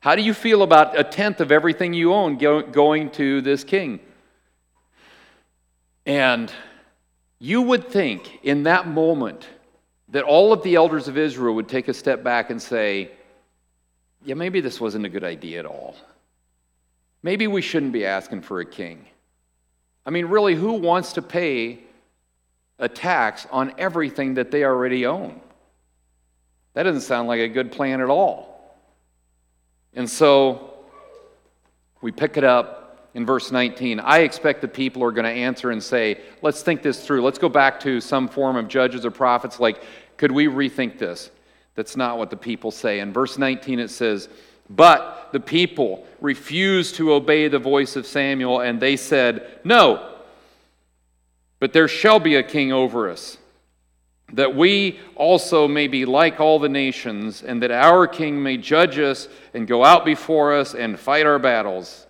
How 0.01 0.15
do 0.15 0.23
you 0.23 0.35
feel 0.35 0.63
about 0.63 0.99
a 0.99 1.03
tenth 1.03 1.41
of 1.41 1.51
everything 1.51 1.95
you 1.95 2.13
own 2.13 2.37
going 2.37 3.11
to 3.13 3.41
this 3.41 3.65
king? 3.65 4.01
And 6.05 6.53
you 7.39 7.63
would 7.63 7.89
think 7.89 8.41
in 8.43 8.65
that 8.65 8.87
moment 8.87 9.49
that 10.11 10.25
all 10.25 10.53
of 10.53 10.63
the 10.63 10.75
elders 10.75 11.09
of 11.09 11.17
Israel 11.17 11.55
would 11.55 11.69
take 11.69 11.89
a 11.89 11.95
step 11.95 12.23
back 12.23 12.51
and 12.51 12.61
say, 12.61 13.13
Yeah, 14.23 14.35
maybe 14.35 14.61
this 14.61 14.81
wasn't 14.81 15.07
a 15.07 15.09
good 15.09 15.25
idea 15.25 15.61
at 15.61 15.67
all. 15.67 15.97
Maybe 17.23 17.47
we 17.47 17.63
shouldn't 17.63 17.93
be 17.93 18.05
asking 18.05 18.43
for 18.43 18.61
a 18.61 18.67
king. 18.67 19.07
I 20.05 20.11
mean, 20.11 20.27
really, 20.27 20.55
who 20.55 20.75
wants 20.75 21.15
to 21.15 21.23
pay 21.23 21.79
a 22.79 22.89
tax 22.89 23.47
on 23.51 23.73
everything 23.79 24.35
that 24.35 24.51
they 24.51 24.65
already 24.65 25.07
own? 25.07 25.41
That 26.75 26.85
doesn't 26.85 27.03
sound 27.03 27.29
like 27.29 27.41
a 27.41 27.49
good 27.49 27.73
plan 27.73 28.01
at 28.01 28.11
all. 28.11 28.77
And 29.95 30.09
so 30.09 30.75
we 32.03 32.13
pick 32.13 32.37
it 32.37 32.45
up 32.45 33.09
in 33.15 33.25
verse 33.25 33.51
19. 33.51 34.01
I 34.01 34.19
expect 34.19 34.61
the 34.61 34.69
people 34.69 35.03
are 35.05 35.13
going 35.13 35.25
to 35.25 35.31
answer 35.31 35.71
and 35.71 35.83
say, 35.83 36.21
let's 36.43 36.63
think 36.63 36.83
this 36.83 37.07
through. 37.07 37.23
Let's 37.23 37.39
go 37.39 37.49
back 37.49 37.81
to 37.81 38.01
some 38.01 38.29
form 38.29 38.57
of 38.57 38.69
judges 38.69 39.07
or 39.07 39.11
prophets. 39.11 39.61
Like, 39.61 39.83
could 40.17 40.33
we 40.33 40.47
rethink 40.47 40.99
this? 40.99 41.31
That's 41.77 41.97
not 41.97 42.19
what 42.19 42.31
the 42.31 42.37
people 42.37 42.71
say. 42.71 43.01
In 43.01 43.13
verse 43.13 43.39
19, 43.39 43.79
it 43.79 43.89
says, 43.89 44.29
but 44.71 45.29
the 45.33 45.41
people 45.41 46.07
refused 46.21 46.97
to 46.97 47.13
obey 47.13 47.49
the 47.49 47.59
voice 47.59 47.97
of 47.97 48.07
Samuel, 48.07 48.61
and 48.61 48.81
they 48.81 48.97
said, 48.97 49.61
No, 49.63 50.15
but 51.61 51.73
there 51.73 51.89
shall 51.89 52.19
be 52.19 52.37
a 52.37 52.43
king 52.43 52.73
over 52.73 53.11
us, 53.11 53.37
that 54.33 54.57
we 54.57 54.99
also 55.15 55.69
may 55.69 55.87
be 55.87 56.05
like 56.05 56.41
all 56.41 56.59
the 56.59 56.69
nations, 56.69 57.43
and 57.43 57.63
that 57.63 57.71
our 57.71 58.07
king 58.07 58.43
may 58.43 58.57
judge 58.57 58.99
us 58.99 59.29
and 59.53 59.67
go 59.67 59.85
out 59.85 60.05
before 60.05 60.55
us 60.55 60.75
and 60.75 60.99
fight 60.99 61.27
our 61.27 61.39
battles. 61.39 62.07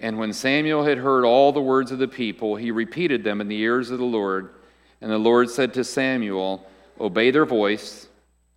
And 0.00 0.18
when 0.18 0.32
Samuel 0.32 0.84
had 0.84 0.98
heard 0.98 1.24
all 1.24 1.52
the 1.52 1.60
words 1.60 1.90
of 1.90 1.98
the 1.98 2.08
people, 2.08 2.56
he 2.56 2.70
repeated 2.70 3.24
them 3.24 3.40
in 3.40 3.48
the 3.48 3.58
ears 3.58 3.90
of 3.90 3.98
the 3.98 4.04
Lord. 4.04 4.50
And 5.00 5.10
the 5.10 5.18
Lord 5.18 5.50
said 5.50 5.74
to 5.74 5.84
Samuel, 5.84 6.66
Obey 7.00 7.30
their 7.30 7.46
voice 7.46 8.08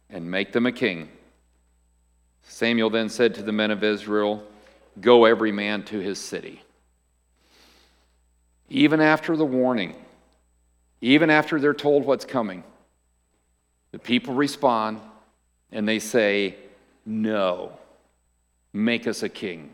and 0.09 0.29
make 0.29 0.51
them 0.51 0.65
a 0.65 0.71
king. 0.71 1.09
Samuel 2.43 2.89
then 2.89 3.09
said 3.09 3.35
to 3.35 3.43
the 3.43 3.51
men 3.51 3.71
of 3.71 3.83
Israel, 3.83 4.43
Go 4.99 5.25
every 5.25 5.51
man 5.51 5.83
to 5.83 5.99
his 5.99 6.19
city. 6.19 6.61
Even 8.69 8.99
after 9.01 9.37
the 9.37 9.45
warning, 9.45 9.95
even 10.99 11.29
after 11.29 11.59
they're 11.59 11.73
told 11.73 12.05
what's 12.05 12.25
coming, 12.25 12.63
the 13.91 13.99
people 13.99 14.33
respond 14.33 14.99
and 15.71 15.87
they 15.87 15.99
say, 15.99 16.55
No, 17.05 17.71
make 18.73 19.07
us 19.07 19.23
a 19.23 19.29
king. 19.29 19.73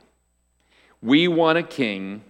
We 1.01 1.27
want 1.27 1.57
a 1.57 1.63
king 1.63 2.23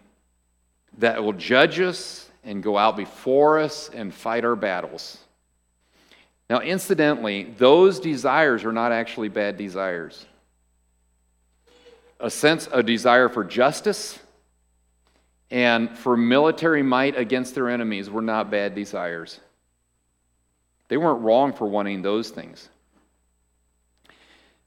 that 0.98 1.24
will 1.24 1.34
judge 1.34 1.80
us 1.80 2.30
and 2.44 2.64
go 2.64 2.78
out 2.78 2.98
before 2.98 3.60
us 3.60 3.90
and 3.94 4.14
fight 4.14 4.46
our 4.46 4.56
battles. 4.56 5.18
Now, 6.50 6.62
incidentally, 6.62 7.44
those 7.58 8.00
desires 8.00 8.64
are 8.64 8.72
not 8.72 8.92
actually 8.92 9.30
bad 9.30 9.58
desires 9.58 10.26
a 12.20 12.30
sense, 12.30 12.68
a 12.72 12.82
desire 12.82 13.30
for 13.30 13.44
justice 13.44 14.20
and 15.50 15.98
for 15.98 16.18
military 16.18 16.84
might 16.84 17.18
against 17.18 17.56
their 17.56 17.70
enemies 17.70 18.10
were 18.10 18.22
not 18.22 18.52
bad 18.52 18.76
desires. 18.76 19.40
They 20.88 20.98
weren't 20.98 21.22
wrong 21.22 21.54
for 21.54 21.68
wanting 21.68 22.02
those 22.02 22.30
things. 22.30 22.70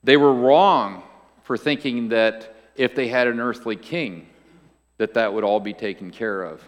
They 0.02 0.16
were 0.16 0.32
wrong 0.32 1.02
for 1.42 1.56
thinking 1.56 2.08
that 2.10 2.54
if 2.76 2.94
they 2.94 3.08
had 3.08 3.26
an 3.26 3.40
earthly 3.40 3.76
king, 3.76 4.28
that 4.98 5.14
that 5.14 5.32
would 5.32 5.44
all 5.44 5.60
be 5.60 5.72
taken 5.72 6.10
care 6.10 6.42
of. 6.42 6.62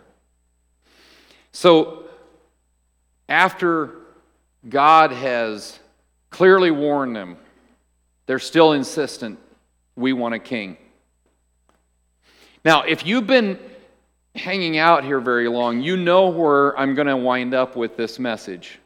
So, 1.52 2.04
after 3.28 3.90
God 4.68 5.12
has 5.12 5.78
clearly 6.30 6.70
warned 6.70 7.14
them, 7.14 7.36
they're 8.26 8.38
still 8.38 8.72
insistent 8.72 9.38
we 9.96 10.12
want 10.12 10.34
a 10.34 10.38
king. 10.38 10.76
Now, 12.64 12.82
if 12.82 13.04
you've 13.04 13.26
been 13.26 13.58
hanging 14.34 14.78
out 14.78 15.04
here 15.04 15.20
very 15.20 15.48
long, 15.48 15.80
you 15.80 15.96
know 15.96 16.28
where 16.28 16.78
I'm 16.78 16.94
going 16.94 17.08
to 17.08 17.16
wind 17.16 17.54
up 17.54 17.76
with 17.76 17.96
this 17.96 18.18
message. 18.18 18.78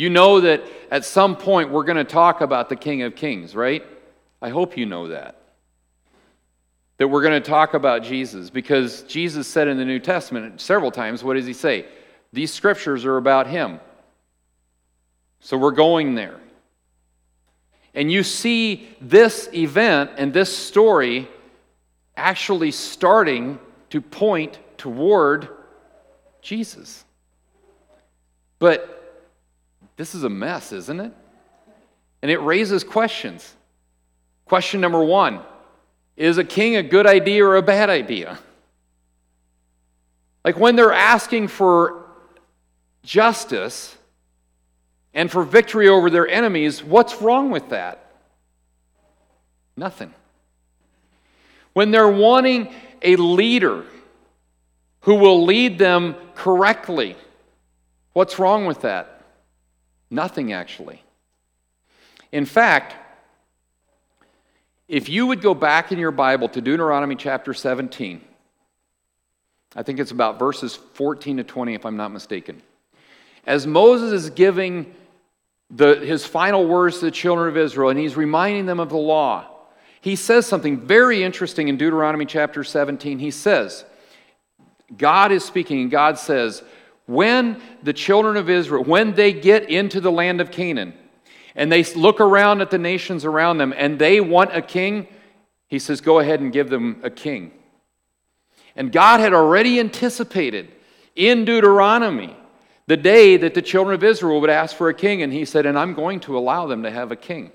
You 0.00 0.08
know 0.08 0.40
that 0.40 0.62
at 0.90 1.04
some 1.04 1.36
point 1.36 1.68
we're 1.68 1.84
going 1.84 1.98
to 1.98 2.04
talk 2.04 2.40
about 2.40 2.70
the 2.70 2.74
King 2.74 3.02
of 3.02 3.14
Kings, 3.14 3.54
right? 3.54 3.84
I 4.40 4.48
hope 4.48 4.78
you 4.78 4.86
know 4.86 5.08
that. 5.08 5.36
That 6.96 7.08
we're 7.08 7.20
going 7.20 7.42
to 7.42 7.46
talk 7.46 7.74
about 7.74 8.02
Jesus 8.02 8.48
because 8.48 9.02
Jesus 9.02 9.46
said 9.46 9.68
in 9.68 9.76
the 9.76 9.84
New 9.84 9.98
Testament 9.98 10.58
several 10.58 10.90
times, 10.90 11.22
what 11.22 11.34
does 11.34 11.44
he 11.44 11.52
say? 11.52 11.84
These 12.32 12.50
scriptures 12.50 13.04
are 13.04 13.18
about 13.18 13.46
him. 13.46 13.78
So 15.40 15.58
we're 15.58 15.70
going 15.70 16.14
there. 16.14 16.40
And 17.92 18.10
you 18.10 18.22
see 18.22 18.88
this 19.02 19.50
event 19.52 20.12
and 20.16 20.32
this 20.32 20.56
story 20.56 21.28
actually 22.16 22.70
starting 22.70 23.58
to 23.90 24.00
point 24.00 24.58
toward 24.78 25.50
Jesus. 26.40 27.04
But 28.58 28.96
this 30.00 30.14
is 30.14 30.24
a 30.24 30.30
mess, 30.30 30.72
isn't 30.72 30.98
it? 30.98 31.12
And 32.22 32.30
it 32.30 32.38
raises 32.38 32.84
questions. 32.84 33.54
Question 34.46 34.80
number 34.80 35.04
one 35.04 35.40
Is 36.16 36.38
a 36.38 36.44
king 36.44 36.76
a 36.76 36.82
good 36.82 37.06
idea 37.06 37.44
or 37.44 37.56
a 37.56 37.62
bad 37.62 37.90
idea? 37.90 38.38
Like 40.42 40.58
when 40.58 40.74
they're 40.74 40.94
asking 40.94 41.48
for 41.48 42.06
justice 43.02 43.94
and 45.12 45.30
for 45.30 45.42
victory 45.44 45.86
over 45.86 46.08
their 46.08 46.26
enemies, 46.26 46.82
what's 46.82 47.20
wrong 47.20 47.50
with 47.50 47.68
that? 47.68 48.10
Nothing. 49.76 50.14
When 51.74 51.90
they're 51.90 52.08
wanting 52.08 52.72
a 53.02 53.16
leader 53.16 53.84
who 55.02 55.16
will 55.16 55.44
lead 55.44 55.78
them 55.78 56.14
correctly, 56.36 57.16
what's 58.14 58.38
wrong 58.38 58.64
with 58.64 58.80
that? 58.80 59.19
Nothing, 60.10 60.52
actually. 60.52 61.02
In 62.32 62.44
fact, 62.44 62.94
if 64.88 65.08
you 65.08 65.28
would 65.28 65.40
go 65.40 65.54
back 65.54 65.92
in 65.92 65.98
your 65.98 66.10
Bible 66.10 66.48
to 66.48 66.60
Deuteronomy 66.60 67.14
chapter 67.14 67.54
17, 67.54 68.20
I 69.76 69.82
think 69.84 70.00
it's 70.00 70.10
about 70.10 70.38
verses 70.38 70.74
14 70.74 71.36
to 71.36 71.44
20, 71.44 71.74
if 71.74 71.86
I'm 71.86 71.96
not 71.96 72.10
mistaken. 72.10 72.60
As 73.46 73.66
Moses 73.66 74.12
is 74.12 74.30
giving 74.30 74.92
the, 75.70 75.94
his 75.96 76.26
final 76.26 76.66
words 76.66 76.98
to 76.98 77.04
the 77.04 77.10
children 77.12 77.48
of 77.48 77.56
Israel 77.56 77.90
and 77.90 77.98
he's 77.98 78.16
reminding 78.16 78.66
them 78.66 78.80
of 78.80 78.88
the 78.88 78.96
law, 78.96 79.46
he 80.00 80.16
says 80.16 80.46
something 80.46 80.80
very 80.80 81.22
interesting 81.22 81.68
in 81.68 81.76
Deuteronomy 81.76 82.26
chapter 82.26 82.64
17. 82.64 83.18
He 83.18 83.30
says, 83.30 83.84
God 84.96 85.30
is 85.30 85.44
speaking, 85.44 85.82
and 85.82 85.90
God 85.90 86.18
says, 86.18 86.64
when 87.10 87.60
the 87.82 87.92
children 87.92 88.36
of 88.36 88.48
Israel, 88.48 88.84
when 88.84 89.14
they 89.14 89.32
get 89.32 89.68
into 89.68 90.00
the 90.00 90.12
land 90.12 90.40
of 90.40 90.50
Canaan, 90.50 90.94
and 91.56 91.70
they 91.70 91.82
look 91.82 92.20
around 92.20 92.60
at 92.60 92.70
the 92.70 92.78
nations 92.78 93.24
around 93.24 93.58
them 93.58 93.74
and 93.76 93.98
they 93.98 94.20
want 94.20 94.54
a 94.56 94.62
king, 94.62 95.08
he 95.66 95.78
says, 95.78 96.00
go 96.00 96.20
ahead 96.20 96.40
and 96.40 96.52
give 96.52 96.70
them 96.70 97.00
a 97.02 97.10
king. 97.10 97.50
And 98.76 98.92
God 98.92 99.20
had 99.20 99.34
already 99.34 99.80
anticipated 99.80 100.70
in 101.16 101.44
Deuteronomy 101.44 102.36
the 102.86 102.96
day 102.96 103.36
that 103.36 103.54
the 103.54 103.62
children 103.62 103.94
of 103.94 104.04
Israel 104.04 104.40
would 104.40 104.50
ask 104.50 104.74
for 104.76 104.88
a 104.88 104.94
king, 104.94 105.22
and 105.22 105.32
he 105.32 105.44
said, 105.44 105.64
And 105.64 105.78
I'm 105.78 105.94
going 105.94 106.18
to 106.20 106.36
allow 106.36 106.66
them 106.66 106.82
to 106.82 106.90
have 106.90 107.12
a 107.12 107.16
king. 107.16 107.52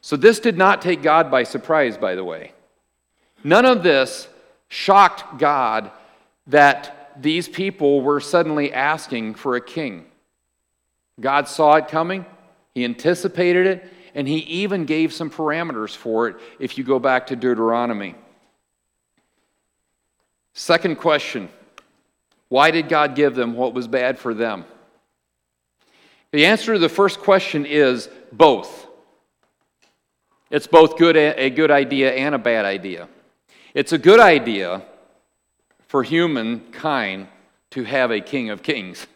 So 0.00 0.16
this 0.16 0.40
did 0.40 0.56
not 0.56 0.82
take 0.82 1.02
God 1.02 1.30
by 1.30 1.44
surprise, 1.44 1.96
by 1.96 2.14
the 2.14 2.24
way. 2.24 2.52
None 3.44 3.64
of 3.64 3.82
this 3.82 4.26
shocked 4.68 5.38
God 5.38 5.92
that 6.48 6.97
these 7.20 7.48
people 7.48 8.00
were 8.00 8.20
suddenly 8.20 8.72
asking 8.72 9.34
for 9.34 9.56
a 9.56 9.60
king. 9.60 10.06
God 11.20 11.48
saw 11.48 11.74
it 11.74 11.88
coming, 11.88 12.24
He 12.74 12.84
anticipated 12.84 13.66
it, 13.66 13.92
and 14.14 14.28
He 14.28 14.38
even 14.38 14.84
gave 14.84 15.12
some 15.12 15.30
parameters 15.30 15.94
for 15.94 16.28
it 16.28 16.36
if 16.58 16.78
you 16.78 16.84
go 16.84 16.98
back 16.98 17.26
to 17.28 17.36
Deuteronomy. 17.36 18.14
Second 20.54 20.96
question 20.96 21.48
Why 22.48 22.70
did 22.70 22.88
God 22.88 23.14
give 23.14 23.34
them 23.34 23.54
what 23.54 23.74
was 23.74 23.88
bad 23.88 24.18
for 24.18 24.34
them? 24.34 24.64
The 26.30 26.46
answer 26.46 26.74
to 26.74 26.78
the 26.78 26.88
first 26.88 27.20
question 27.20 27.64
is 27.64 28.08
both. 28.32 28.86
It's 30.50 30.66
both 30.66 30.96
good, 30.96 31.16
a 31.16 31.50
good 31.50 31.70
idea 31.70 32.12
and 32.12 32.34
a 32.34 32.38
bad 32.38 32.64
idea. 32.64 33.08
It's 33.74 33.92
a 33.92 33.98
good 33.98 34.20
idea 34.20 34.82
for 35.88 36.02
humankind 36.02 37.26
to 37.70 37.84
have 37.84 38.10
a 38.10 38.20
king 38.20 38.50
of 38.50 38.62
kings. 38.62 39.06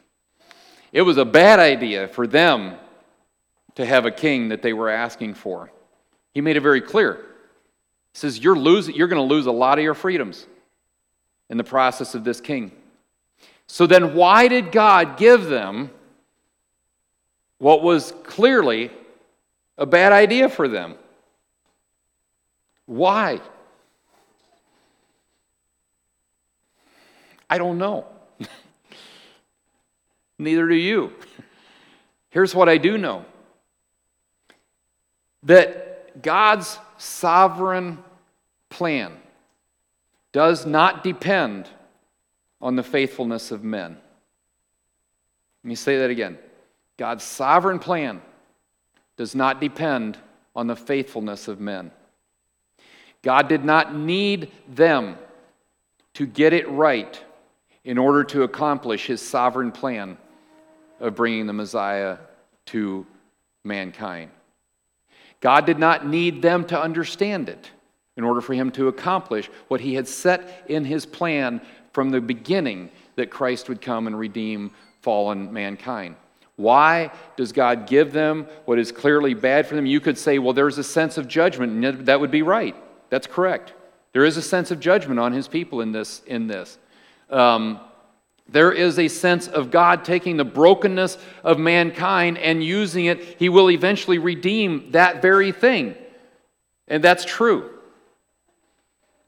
It 0.93 1.03
was 1.03 1.17
a 1.17 1.25
bad 1.25 1.59
idea 1.59 2.09
for 2.09 2.27
them 2.27 2.75
to 3.77 3.87
have 3.87 4.05
a 4.05 4.11
king 4.11 4.49
that 4.49 4.63
they 4.63 4.73
were 4.73 4.91
asking 4.91 5.35
for. 5.35 5.71
He 6.35 6.41
made 6.41 6.57
it 6.57 6.61
very 6.61 6.81
clear. 6.81 7.15
He 8.13 8.19
says, 8.19 8.39
You're, 8.39 8.57
losing, 8.57 8.95
you're 8.95 9.09
going 9.09 9.27
to 9.27 9.35
lose 9.35 9.47
a 9.47 9.53
lot 9.53 9.79
of 9.79 9.85
your 9.85 9.95
freedoms 9.95 10.47
in 11.49 11.57
the 11.57 11.65
process 11.65 12.15
of 12.15 12.25
this 12.25 12.41
king. 12.41 12.73
So 13.67 13.87
then, 13.87 14.15
why 14.15 14.49
did 14.49 14.73
God 14.73 15.17
give 15.17 15.47
them 15.47 15.91
what 17.59 17.83
was 17.83 18.13
clearly 18.25 18.91
a 19.79 19.87
bad 19.87 20.13
idea 20.13 20.49
for 20.49 20.69
them? 20.69 20.95
Why? 22.87 23.41
I 27.53 27.59
don't 27.59 27.77
know. 27.77 28.07
Neither 30.39 30.67
do 30.67 30.75
you. 30.75 31.13
Here's 32.31 32.55
what 32.55 32.67
I 32.71 32.79
do 32.79 32.97
know 32.97 33.27
that 35.43 36.23
God's 36.23 36.79
sovereign 36.97 38.03
plan 38.71 39.13
does 40.33 40.65
not 40.65 41.05
depend 41.05 41.69
on 42.63 42.75
the 42.75 42.83
faithfulness 42.83 43.51
of 43.51 43.63
men. 43.63 43.99
Let 45.63 45.69
me 45.69 45.75
say 45.75 45.99
that 45.99 46.09
again. 46.09 46.39
God's 46.97 47.23
sovereign 47.23 47.81
plan 47.81 48.23
does 49.19 49.35
not 49.35 49.61
depend 49.61 50.17
on 50.57 50.69
the 50.69 50.77
faithfulness 50.77 51.49
of 51.49 51.61
men. 51.61 51.91
God 53.21 53.47
did 53.47 53.63
not 53.63 53.95
need 53.95 54.51
them 54.71 55.19
to 56.15 56.25
get 56.25 56.55
it 56.55 56.67
right 56.71 57.23
in 57.85 57.99
order 57.99 58.25
to 58.25 58.43
accomplish 58.43 59.07
his 59.07 59.21
sovereign 59.21 59.73
plan 59.73 60.17
of 61.01 61.15
bringing 61.15 61.47
the 61.47 61.53
Messiah 61.53 62.19
to 62.67 63.07
mankind. 63.65 64.31
God 65.41 65.67
did 65.67 65.79
not 65.79 66.07
need 66.07 66.43
them 66.43 66.65
to 66.67 66.81
understand 66.81 67.49
it 67.49 67.71
in 68.17 68.25
order 68.25 68.41
for 68.41 68.55
him 68.55 68.71
to 68.73 68.89
accomplish 68.89 69.51
what 69.69 69.81
he 69.81 69.95
had 69.95 70.07
set 70.07 70.65
in 70.69 70.85
his 70.85 71.05
plan 71.05 71.61
from 71.93 72.11
the 72.11 72.21
beginning 72.21 72.91
that 73.17 73.31
Christ 73.31 73.69
would 73.69 73.81
come 73.81 74.07
and 74.07 74.19
redeem 74.19 74.71
fallen 75.01 75.53
mankind. 75.53 76.15
Why 76.57 77.11
does 77.37 77.51
God 77.53 77.89
give 77.89 78.13
them 78.13 78.47
what 78.67 78.79
is 78.79 78.93
clearly 78.93 79.35
bad 79.35 79.67
for 79.67 79.75
them? 79.75 79.87
You 79.87 80.01
could 80.01 80.19
say, 80.19 80.39
well, 80.39 80.53
there's 80.53 80.79
a 80.79 80.85
sense 80.85 81.19
of 81.19 81.27
judgment, 81.27 81.73
and 81.73 82.07
that 82.07 82.21
would 82.21 82.31
be 82.31 82.43
right. 82.43 82.77
That's 83.11 83.27
correct. 83.27 83.73
There 84.13 84.25
is 84.25 84.37
a 84.37 84.43
sense 84.43 84.71
of 84.71 84.79
judgment 84.79 85.19
on 85.19 85.33
his 85.33 85.49
people 85.49 85.81
in 85.81 85.93
this. 85.93 86.23
In 86.27 86.47
this. 86.47 86.79
Um, 87.33 87.81
there 88.49 88.73
is 88.73 88.99
a 88.99 89.09
sense 89.09 89.49
of 89.49 89.71
God 89.71 90.05
taking 90.05 90.37
the 90.37 90.45
brokenness 90.45 91.17
of 91.43 91.59
mankind 91.59 92.37
and 92.39 92.63
using 92.63 93.07
it. 93.07 93.37
He 93.39 93.49
will 93.49 93.71
eventually 93.71 94.19
redeem 94.19 94.91
that 94.93 95.23
very 95.23 95.53
thing. 95.53 95.95
And 96.87 97.03
that's 97.03 97.25
true. 97.25 97.71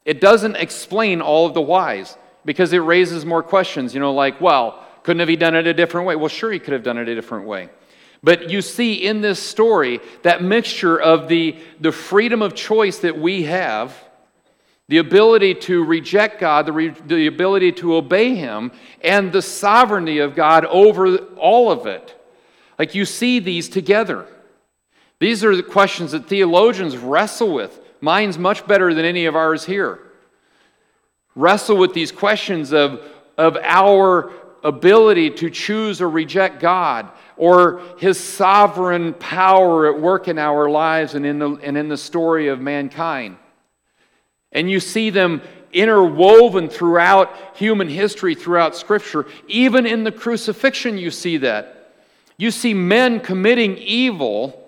It 0.05 0.21
doesn't 0.21 0.57
explain 0.57 1.23
all 1.23 1.47
of 1.47 1.55
the 1.55 1.63
whys 1.63 2.19
because 2.45 2.75
it 2.75 2.79
raises 2.79 3.25
more 3.25 3.43
questions, 3.43 3.95
you 3.95 4.01
know, 4.01 4.13
like, 4.13 4.41
well, 4.41 4.85
couldn't 5.03 5.21
have 5.21 5.29
he 5.29 5.37
done 5.37 5.55
it 5.55 5.67
a 5.67 5.73
different 5.73 6.07
way? 6.07 6.17
Well, 6.17 6.29
sure, 6.29 6.53
he 6.53 6.59
could 6.59 6.75
have 6.75 6.83
done 6.83 6.99
it 6.99 7.09
a 7.09 7.15
different 7.15 7.47
way. 7.47 7.71
But 8.23 8.51
you 8.51 8.61
see 8.61 8.95
in 8.95 9.23
this 9.23 9.39
story 9.43 10.01
that 10.23 10.43
mixture 10.43 11.01
of 11.01 11.29
the, 11.29 11.57
the 11.81 11.93
freedom 11.93 12.43
of 12.43 12.55
choice 12.55 12.99
that 12.99 13.19
we 13.19 13.45
have 13.45 13.97
the 14.89 14.99
ability 14.99 15.55
to 15.55 15.83
reject 15.83 16.41
God, 16.41 16.67
the, 16.67 16.73
re- 16.73 16.95
the 17.07 17.27
ability 17.27 17.73
to 17.73 17.95
obey 17.95 18.35
Him, 18.35 18.71
and 19.03 19.33
the 19.33 19.43
sovereignty 19.43 20.19
of 20.19 20.35
God 20.35 20.65
over 20.67 21.17
all 21.37 21.71
of 21.71 21.87
it. 21.87 22.21
Like 22.79 22.95
you 22.95 23.05
see 23.05 23.39
these 23.39 23.69
together. 23.69 24.27
These 25.21 25.45
are 25.45 25.57
the 25.57 25.63
questions 25.63 26.13
that 26.13 26.29
theologians 26.29 26.97
wrestle 26.97 27.53
with. 27.55 27.81
Mine's 28.01 28.37
much 28.37 28.67
better 28.67 28.93
than 28.93 29.05
any 29.05 29.25
of 29.25 29.37
ours 29.37 29.65
here. 29.65 30.01
Wrestle 31.35 31.79
with 31.79 31.95
these 31.95 32.13
questions 32.13 32.73
of, 32.73 33.01
of 33.39 33.57
our 33.63 34.33
ability 34.63 35.31
to 35.31 35.51
choose 35.51 36.01
or 36.01 36.11
reject 36.11 36.61
God, 36.61 37.11
or 37.37 37.81
His 37.99 38.19
sovereign 38.19 39.15
power 39.15 39.93
at 39.93 40.01
work 40.01 40.29
in 40.29 40.39
our 40.39 40.69
lives 40.69 41.15
and 41.15 41.25
in 41.25 41.39
the, 41.39 41.51
and 41.63 41.77
in 41.79 41.89
the 41.89 41.97
story 41.97 42.49
of 42.49 42.61
mankind. 42.61 43.37
And 44.55 44.71
you 44.71 44.81
see 44.81 45.11
them 45.11 45.43
interwoven 45.73 46.69
throughout 46.69 47.57
human 47.57 47.89
history, 47.89 48.35
throughout 48.35 48.77
Scripture. 48.77 49.27
Even 49.49 49.85
in 49.85 50.05
the 50.05 50.13
crucifixion, 50.13 50.97
you 50.97 51.11
see 51.11 51.37
that. 51.39 51.93
You 52.37 52.51
see 52.51 52.73
men 52.73 53.21
committing 53.21 53.77
evil 53.77 54.61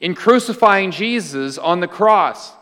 in 0.00 0.14
crucifying 0.14 0.90
Jesus 0.90 1.58
on 1.58 1.80
the 1.80 1.88
cross. 1.88 2.52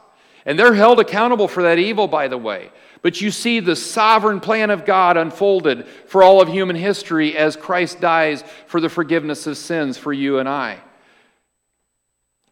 And 0.46 0.58
they're 0.58 0.74
held 0.74 1.00
accountable 1.00 1.48
for 1.48 1.62
that 1.62 1.78
evil, 1.78 2.08
by 2.08 2.28
the 2.28 2.38
way. 2.38 2.70
But 3.02 3.20
you 3.20 3.30
see 3.30 3.60
the 3.60 3.76
sovereign 3.76 4.40
plan 4.40 4.70
of 4.70 4.86
God 4.86 5.16
unfolded 5.18 5.86
for 6.06 6.22
all 6.22 6.40
of 6.40 6.48
human 6.48 6.76
history 6.76 7.36
as 7.36 7.54
Christ 7.54 8.00
dies 8.00 8.42
for 8.66 8.80
the 8.80 8.88
forgiveness 8.88 9.46
of 9.46 9.58
sins 9.58 9.98
for 9.98 10.12
you 10.12 10.38
and 10.38 10.48
I. 10.48 10.78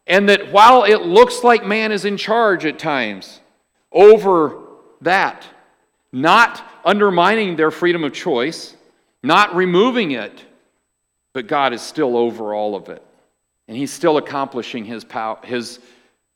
And 0.07 0.29
that 0.29 0.53
while 0.53 0.85
it 0.85 1.03
looks 1.03 1.43
like 1.43 1.65
man 1.65 1.93
is 1.93 2.05
in 2.05 2.17
charge 2.17 2.67
at 2.67 2.79
times, 2.79 3.41
over 3.93 4.59
that, 5.01 5.45
not 6.13 6.65
undermining 6.85 7.57
their 7.57 7.71
freedom 7.71 8.05
of 8.05 8.13
choice, 8.13 8.77
not 9.23 9.55
removing 9.55 10.13
it, 10.13 10.45
but 11.33 11.47
God 11.47 11.73
is 11.73 11.81
still 11.81 12.17
over 12.17 12.55
all 12.55 12.75
of 12.75 12.89
it. 12.89 13.03
And 13.69 13.77
He's 13.77 13.93
still 13.93 14.17
accomplishing 14.17 14.85
His, 14.85 15.05
pow- 15.05 15.41
his 15.43 15.79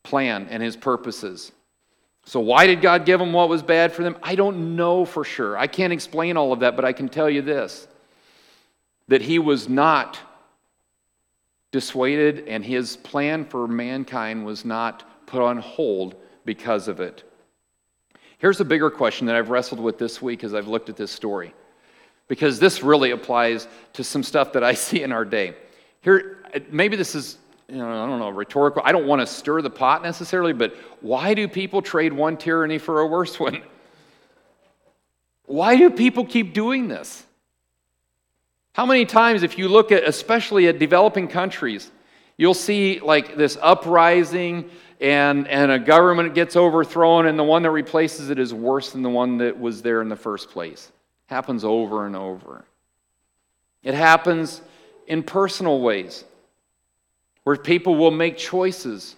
plan 0.03 0.47
and 0.51 0.63
His 0.63 0.77
purposes. 0.77 1.53
So, 2.25 2.41
why 2.41 2.67
did 2.67 2.81
God 2.81 3.05
give 3.07 3.21
them 3.21 3.33
what 3.33 3.49
was 3.49 3.63
bad 3.63 3.93
for 3.93 4.03
them? 4.03 4.17
I 4.23 4.35
don't 4.35 4.75
know 4.77 5.05
for 5.05 5.23
sure. 5.23 5.57
I 5.57 5.69
can't 5.69 5.93
explain 5.93 6.37
all 6.37 6.53
of 6.53 6.61
that, 6.61 6.75
but 6.75 6.85
I 6.85 6.93
can 6.93 7.09
tell 7.09 7.31
you 7.31 7.43
this 7.43 7.87
that 9.09 9.23
He 9.23 9.39
was 9.39 9.69
not 9.69 10.19
dissuaded, 11.71 12.49
and 12.49 12.65
His 12.65 12.97
plan 12.97 13.45
for 13.45 13.69
mankind 13.69 14.45
was 14.45 14.65
not 14.65 15.27
put 15.27 15.43
on 15.43 15.59
hold 15.59 16.17
because 16.45 16.89
of 16.89 17.01
it. 17.01 17.23
Here's 18.39 18.61
a 18.61 18.65
bigger 18.65 18.91
question 18.91 19.27
that 19.27 19.37
I've 19.37 19.51
wrestled 19.51 19.81
with 19.81 19.99
this 19.99 20.21
week 20.21 20.45
as 20.45 20.55
I've 20.55 20.69
looked 20.69 20.89
at 20.89 20.97
this 20.97 21.11
story, 21.11 21.55
because 22.29 22.59
this 22.59 22.83
really 22.83 23.13
applies 23.13 23.67
to 23.95 24.05
some 24.05 24.23
stuff 24.23 24.53
that 24.53 24.63
I 24.63 24.75
see 24.87 25.03
in 25.03 25.13
our 25.13 25.25
day. 25.25 25.55
Here, 26.03 26.45
maybe 26.71 26.97
this 26.97 27.15
is 27.15 27.39
you 27.69 27.79
know, 27.79 27.89
I 27.89 28.07
don't 28.07 28.21
know, 28.21 28.29
rhetorical. 28.29 28.83
I 28.85 28.93
don't 28.93 29.07
want 29.07 29.21
to 29.21 29.27
stir 29.27 29.61
the 29.61 29.71
pot 29.71 30.03
necessarily, 30.03 30.53
but 30.53 30.77
why 31.01 31.35
do 31.35 31.49
people 31.49 31.83
trade 31.83 32.13
one 32.13 32.37
tyranny 32.37 32.79
for 32.79 33.01
a 33.01 33.07
worse 33.07 33.41
one? 33.41 33.63
Why 35.47 35.77
do 35.77 35.91
people 35.91 36.25
keep 36.25 36.55
doing 36.55 36.89
this? 36.89 37.25
How 38.73 38.87
many 38.87 39.05
times, 39.05 39.43
if 39.43 39.59
you 39.59 39.69
look 39.69 39.91
at, 39.91 40.05
especially 40.05 40.69
at 40.69 40.79
developing 40.79 41.29
countries, 41.29 41.91
you'll 42.37 42.55
see 42.55 43.01
like 43.01 43.37
this 43.37 43.57
uprising 43.61 44.71
and, 45.01 45.47
and 45.49 45.71
a 45.71 45.79
government 45.79 46.35
gets 46.35 46.57
overthrown, 46.57 47.27
and 47.27 47.39
the 47.39 47.45
one 47.45 47.63
that 47.63 47.71
replaces 47.71 48.31
it 48.31 48.39
is 48.39 48.55
worse 48.55 48.93
than 48.93 49.03
the 49.03 49.11
one 49.11 49.39
that 49.39 49.59
was 49.59 49.83
there 49.83 50.01
in 50.03 50.09
the 50.09 50.17
first 50.17 50.51
place. 50.51 50.91
It 51.29 51.35
Happens 51.35 51.65
over 51.65 52.07
and 52.07 52.17
over. 52.17 52.65
It 53.83 53.95
happens 53.95 54.61
in 55.07 55.23
personal 55.23 55.81
ways 55.81 56.25
where 57.45 57.57
people 57.57 57.95
will 57.97 58.11
make 58.11 58.37
choices 58.37 59.15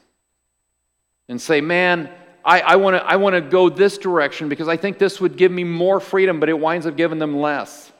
and 1.28 1.40
say, 1.40 1.60
man, 1.60 2.10
I, 2.44 2.60
I 2.60 2.76
want 3.16 3.34
to 3.34 3.40
go 3.40 3.68
this 3.68 3.98
direction 3.98 4.48
because 4.48 4.68
I 4.68 4.76
think 4.76 4.98
this 4.98 5.20
would 5.20 5.36
give 5.36 5.52
me 5.52 5.64
more 5.64 6.00
freedom, 6.00 6.40
but 6.40 6.48
it 6.48 6.58
winds 6.58 6.86
up 6.86 6.96
giving 6.96 7.18
them 7.18 7.38
less. 7.38 7.90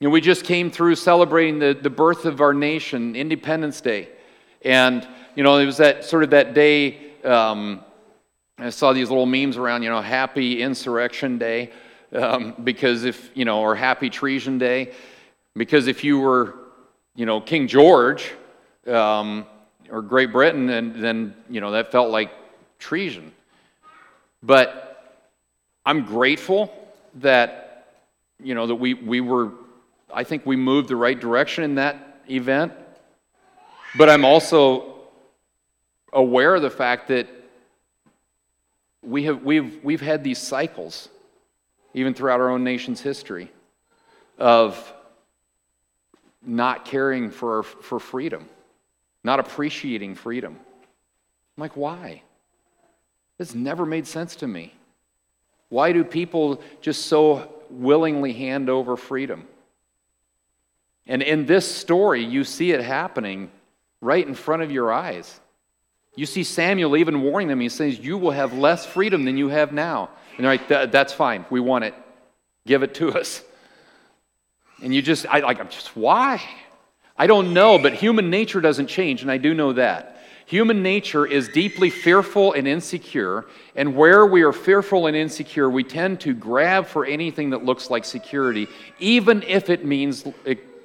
You 0.00 0.06
know, 0.06 0.10
we 0.10 0.20
just 0.20 0.44
came 0.44 0.70
through 0.70 0.94
celebrating 0.94 1.58
the, 1.58 1.76
the 1.80 1.90
birth 1.90 2.24
of 2.24 2.40
our 2.40 2.54
nation, 2.54 3.16
Independence 3.16 3.80
Day. 3.80 4.08
And, 4.62 5.06
you 5.38 5.44
know, 5.44 5.56
it 5.58 5.66
was 5.66 5.76
that 5.76 6.04
sort 6.04 6.24
of 6.24 6.30
that 6.30 6.52
day, 6.52 6.98
um, 7.22 7.84
I 8.58 8.70
saw 8.70 8.92
these 8.92 9.08
little 9.08 9.24
memes 9.24 9.56
around, 9.56 9.84
you 9.84 9.88
know, 9.88 10.02
Happy 10.02 10.60
Insurrection 10.60 11.38
Day, 11.38 11.70
um, 12.12 12.56
because 12.64 13.04
if, 13.04 13.30
you 13.34 13.44
know, 13.44 13.60
or 13.60 13.76
Happy 13.76 14.10
Treason 14.10 14.58
Day, 14.58 14.92
because 15.54 15.86
if 15.86 16.02
you 16.02 16.18
were 16.18 16.56
you 17.14 17.24
know, 17.24 17.40
King 17.40 17.68
George 17.68 18.32
um, 18.88 19.46
or 19.88 20.02
Great 20.02 20.32
Britain, 20.32 20.70
and 20.70 20.96
then, 20.96 21.36
you 21.48 21.60
know, 21.60 21.70
that 21.70 21.92
felt 21.92 22.10
like 22.10 22.32
treason. 22.80 23.30
But 24.42 25.20
I'm 25.86 26.04
grateful 26.04 26.72
that, 27.20 27.92
you 28.42 28.56
know, 28.56 28.66
that 28.66 28.74
we, 28.74 28.94
we 28.94 29.20
were, 29.20 29.52
I 30.12 30.24
think 30.24 30.46
we 30.46 30.56
moved 30.56 30.88
the 30.88 30.96
right 30.96 31.18
direction 31.18 31.62
in 31.62 31.76
that 31.76 32.22
event. 32.28 32.72
But 33.96 34.10
I'm 34.10 34.24
also 34.24 34.97
aware 36.12 36.54
of 36.54 36.62
the 36.62 36.70
fact 36.70 37.08
that 37.08 37.28
we 39.02 39.24
have, 39.24 39.42
we've, 39.42 39.82
we've 39.82 40.00
had 40.00 40.24
these 40.24 40.38
cycles, 40.38 41.08
even 41.94 42.14
throughout 42.14 42.40
our 42.40 42.50
own 42.50 42.64
nation's 42.64 43.00
history, 43.00 43.50
of 44.38 44.92
not 46.42 46.84
caring 46.84 47.30
for, 47.30 47.62
for 47.62 47.98
freedom, 47.98 48.48
not 49.24 49.40
appreciating 49.40 50.14
freedom. 50.14 50.56
I'm 51.56 51.60
like, 51.60 51.76
why? 51.76 52.22
This 53.36 53.54
never 53.54 53.86
made 53.86 54.06
sense 54.06 54.36
to 54.36 54.46
me. 54.46 54.74
Why 55.68 55.92
do 55.92 56.04
people 56.04 56.62
just 56.80 57.06
so 57.06 57.52
willingly 57.70 58.32
hand 58.32 58.70
over 58.70 58.96
freedom? 58.96 59.46
And 61.06 61.22
in 61.22 61.46
this 61.46 61.66
story, 61.72 62.24
you 62.24 62.44
see 62.44 62.72
it 62.72 62.82
happening 62.82 63.50
right 64.00 64.26
in 64.26 64.34
front 64.34 64.62
of 64.62 64.70
your 64.70 64.92
eyes. 64.92 65.40
You 66.18 66.26
see 66.26 66.42
Samuel 66.42 66.96
even 66.96 67.22
warning 67.22 67.46
them. 67.46 67.60
He 67.60 67.68
says, 67.68 67.96
You 67.96 68.18
will 68.18 68.32
have 68.32 68.52
less 68.52 68.84
freedom 68.84 69.24
than 69.24 69.36
you 69.36 69.50
have 69.50 69.70
now. 69.72 70.10
And 70.36 70.44
they're 70.44 70.52
like, 70.52 70.90
That's 70.90 71.12
fine. 71.12 71.44
We 71.48 71.60
want 71.60 71.84
it. 71.84 71.94
Give 72.66 72.82
it 72.82 72.94
to 72.94 73.12
us. 73.12 73.40
And 74.82 74.92
you 74.92 75.00
just, 75.00 75.26
I 75.26 75.38
like, 75.38 75.60
I'm 75.60 75.68
just, 75.68 75.96
why? 75.96 76.42
I 77.16 77.28
don't 77.28 77.54
know, 77.54 77.78
but 77.78 77.94
human 77.94 78.30
nature 78.30 78.60
doesn't 78.60 78.88
change, 78.88 79.22
and 79.22 79.30
I 79.30 79.36
do 79.36 79.54
know 79.54 79.74
that. 79.74 80.20
Human 80.46 80.82
nature 80.82 81.24
is 81.24 81.48
deeply 81.48 81.88
fearful 81.88 82.52
and 82.52 82.66
insecure, 82.66 83.46
and 83.76 83.94
where 83.94 84.26
we 84.26 84.42
are 84.42 84.52
fearful 84.52 85.06
and 85.06 85.16
insecure, 85.16 85.70
we 85.70 85.84
tend 85.84 86.20
to 86.22 86.34
grab 86.34 86.86
for 86.86 87.04
anything 87.04 87.50
that 87.50 87.64
looks 87.64 87.90
like 87.90 88.04
security, 88.04 88.66
even 88.98 89.44
if 89.44 89.70
it 89.70 89.84
means 89.84 90.24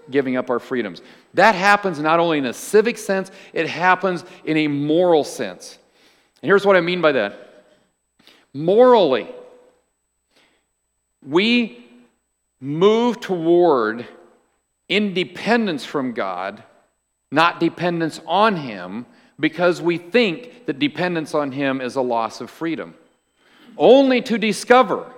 giving 0.10 0.38
up 0.38 0.50
our 0.50 0.60
freedoms. 0.60 1.02
That 1.34 1.56
happens 1.56 2.00
not 2.00 2.20
only 2.20 2.38
in 2.38 2.46
a 2.46 2.54
civic 2.54 2.98
sense, 2.98 3.32
it 3.54 3.68
happens 3.68 4.24
in 4.46 4.58
a 4.58 4.68
moral 4.68 5.24
sense. 5.24 5.78
And 6.42 6.50
here's 6.50 6.66
what 6.66 6.76
I 6.76 6.82
mean 6.82 7.02
by 7.02 7.14
that 7.14 7.66
morally, 8.54 9.28
we 11.26 11.84
move 12.60 13.20
toward 13.20 14.08
independence 14.90 15.84
from 15.84 16.14
God, 16.14 16.64
not 17.32 17.60
dependence 17.60 18.22
on 18.26 18.56
Him, 18.56 19.06
because 19.40 19.82
we 19.82 19.98
think 19.98 20.66
that 20.68 20.80
dependence 20.80 21.34
on 21.34 21.52
Him 21.52 21.82
is 21.82 21.96
a 21.96 22.02
loss 22.02 22.42
of 22.42 22.50
freedom. 22.50 22.94
Only 23.78 24.22
to 24.24 24.38
discover 24.38 25.12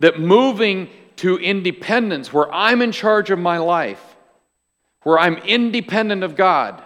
that 0.00 0.18
moving 0.18 0.88
to 1.16 1.38
independence, 1.38 2.32
where 2.32 2.52
I'm 2.52 2.82
in 2.82 2.92
charge 2.92 3.30
of 3.30 3.38
my 3.38 3.58
life, 3.58 4.16
where 5.02 5.18
I'm 5.18 5.36
independent 5.36 6.24
of 6.24 6.36
God, 6.36 6.82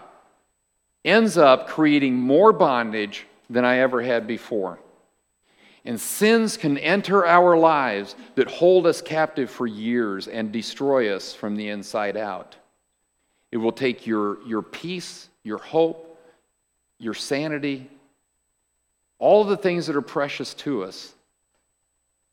ends 1.04 1.38
up 1.38 1.68
creating 1.68 2.14
more 2.14 2.52
bondage 2.52 3.26
than 3.48 3.64
I 3.64 3.78
ever 3.78 4.02
had 4.02 4.26
before. 4.26 4.78
And 5.84 5.98
sins 5.98 6.56
can 6.56 6.76
enter 6.76 7.24
our 7.24 7.56
lives 7.56 8.14
that 8.34 8.50
hold 8.50 8.86
us 8.86 9.00
captive 9.00 9.48
for 9.48 9.66
years 9.66 10.28
and 10.28 10.52
destroy 10.52 11.14
us 11.14 11.32
from 11.32 11.56
the 11.56 11.68
inside 11.68 12.16
out. 12.16 12.56
It 13.50 13.56
will 13.56 13.72
take 13.72 14.06
your, 14.06 14.44
your 14.46 14.60
peace, 14.60 15.28
your 15.44 15.56
hope, 15.56 16.20
your 16.98 17.14
sanity, 17.14 17.88
all 19.18 19.44
the 19.44 19.56
things 19.56 19.86
that 19.86 19.96
are 19.96 20.02
precious 20.02 20.52
to 20.54 20.84
us, 20.84 21.14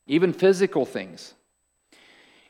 even 0.07 0.33
physical 0.33 0.85
things. 0.85 1.34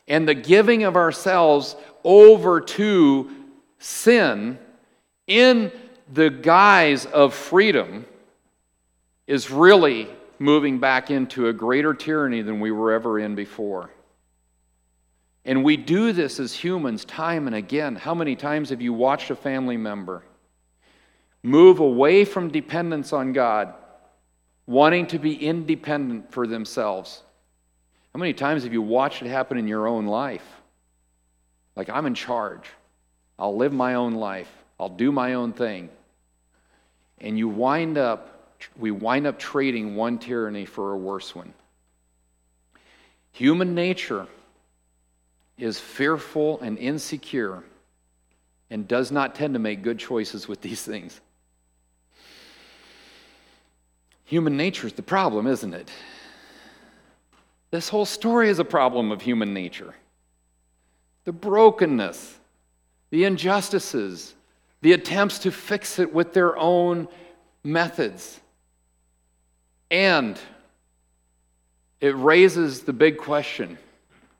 And 0.08 0.28
the 0.28 0.34
giving 0.34 0.84
of 0.84 0.96
ourselves 0.96 1.76
over 2.04 2.60
to 2.60 3.30
sin 3.78 4.58
in 5.26 5.72
the 6.12 6.30
guise 6.30 7.06
of 7.06 7.34
freedom 7.34 8.06
is 9.26 9.50
really 9.50 10.08
moving 10.38 10.78
back 10.78 11.10
into 11.10 11.48
a 11.48 11.52
greater 11.52 11.94
tyranny 11.94 12.42
than 12.42 12.60
we 12.60 12.70
were 12.70 12.92
ever 12.92 13.18
in 13.18 13.34
before. 13.34 13.90
And 15.44 15.62
we 15.62 15.76
do 15.76 16.12
this 16.12 16.40
as 16.40 16.52
humans 16.52 17.04
time 17.04 17.46
and 17.46 17.56
again. 17.56 17.96
How 17.96 18.14
many 18.14 18.36
times 18.36 18.70
have 18.70 18.82
you 18.82 18.92
watched 18.92 19.30
a 19.30 19.36
family 19.36 19.76
member 19.76 20.24
move 21.42 21.78
away 21.78 22.24
from 22.24 22.50
dependence 22.50 23.12
on 23.12 23.32
God, 23.32 23.72
wanting 24.66 25.06
to 25.08 25.18
be 25.18 25.34
independent 25.34 26.32
for 26.32 26.46
themselves? 26.46 27.22
How 28.16 28.18
many 28.18 28.32
times 28.32 28.62
have 28.62 28.72
you 28.72 28.80
watched 28.80 29.20
it 29.20 29.28
happen 29.28 29.58
in 29.58 29.68
your 29.68 29.86
own 29.86 30.06
life? 30.06 30.42
Like, 31.76 31.90
I'm 31.90 32.06
in 32.06 32.14
charge. 32.14 32.62
I'll 33.38 33.54
live 33.54 33.74
my 33.74 33.96
own 33.96 34.14
life. 34.14 34.50
I'll 34.80 34.88
do 34.88 35.12
my 35.12 35.34
own 35.34 35.52
thing. 35.52 35.90
And 37.18 37.36
you 37.36 37.46
wind 37.46 37.98
up 37.98 38.56
we 38.78 38.90
wind 38.90 39.26
up 39.26 39.38
trading 39.38 39.96
one 39.96 40.18
tyranny 40.18 40.64
for 40.64 40.92
a 40.92 40.96
worse 40.96 41.34
one. 41.34 41.52
Human 43.32 43.74
nature 43.74 44.26
is 45.58 45.78
fearful 45.78 46.58
and 46.60 46.78
insecure 46.78 47.64
and 48.70 48.88
does 48.88 49.12
not 49.12 49.34
tend 49.34 49.52
to 49.52 49.60
make 49.60 49.82
good 49.82 49.98
choices 49.98 50.48
with 50.48 50.62
these 50.62 50.80
things. 50.80 51.20
Human 54.24 54.56
nature 54.56 54.86
is 54.86 54.94
the 54.94 55.02
problem, 55.02 55.46
isn't 55.46 55.74
it? 55.74 55.90
This 57.70 57.88
whole 57.88 58.06
story 58.06 58.48
is 58.48 58.58
a 58.58 58.64
problem 58.64 59.10
of 59.10 59.22
human 59.22 59.52
nature. 59.52 59.94
The 61.24 61.32
brokenness, 61.32 62.38
the 63.10 63.24
injustices, 63.24 64.34
the 64.82 64.92
attempts 64.92 65.40
to 65.40 65.50
fix 65.50 65.98
it 65.98 66.12
with 66.12 66.32
their 66.32 66.56
own 66.56 67.08
methods. 67.64 68.40
And 69.90 70.38
it 72.00 72.14
raises 72.16 72.82
the 72.82 72.92
big 72.92 73.18
question 73.18 73.78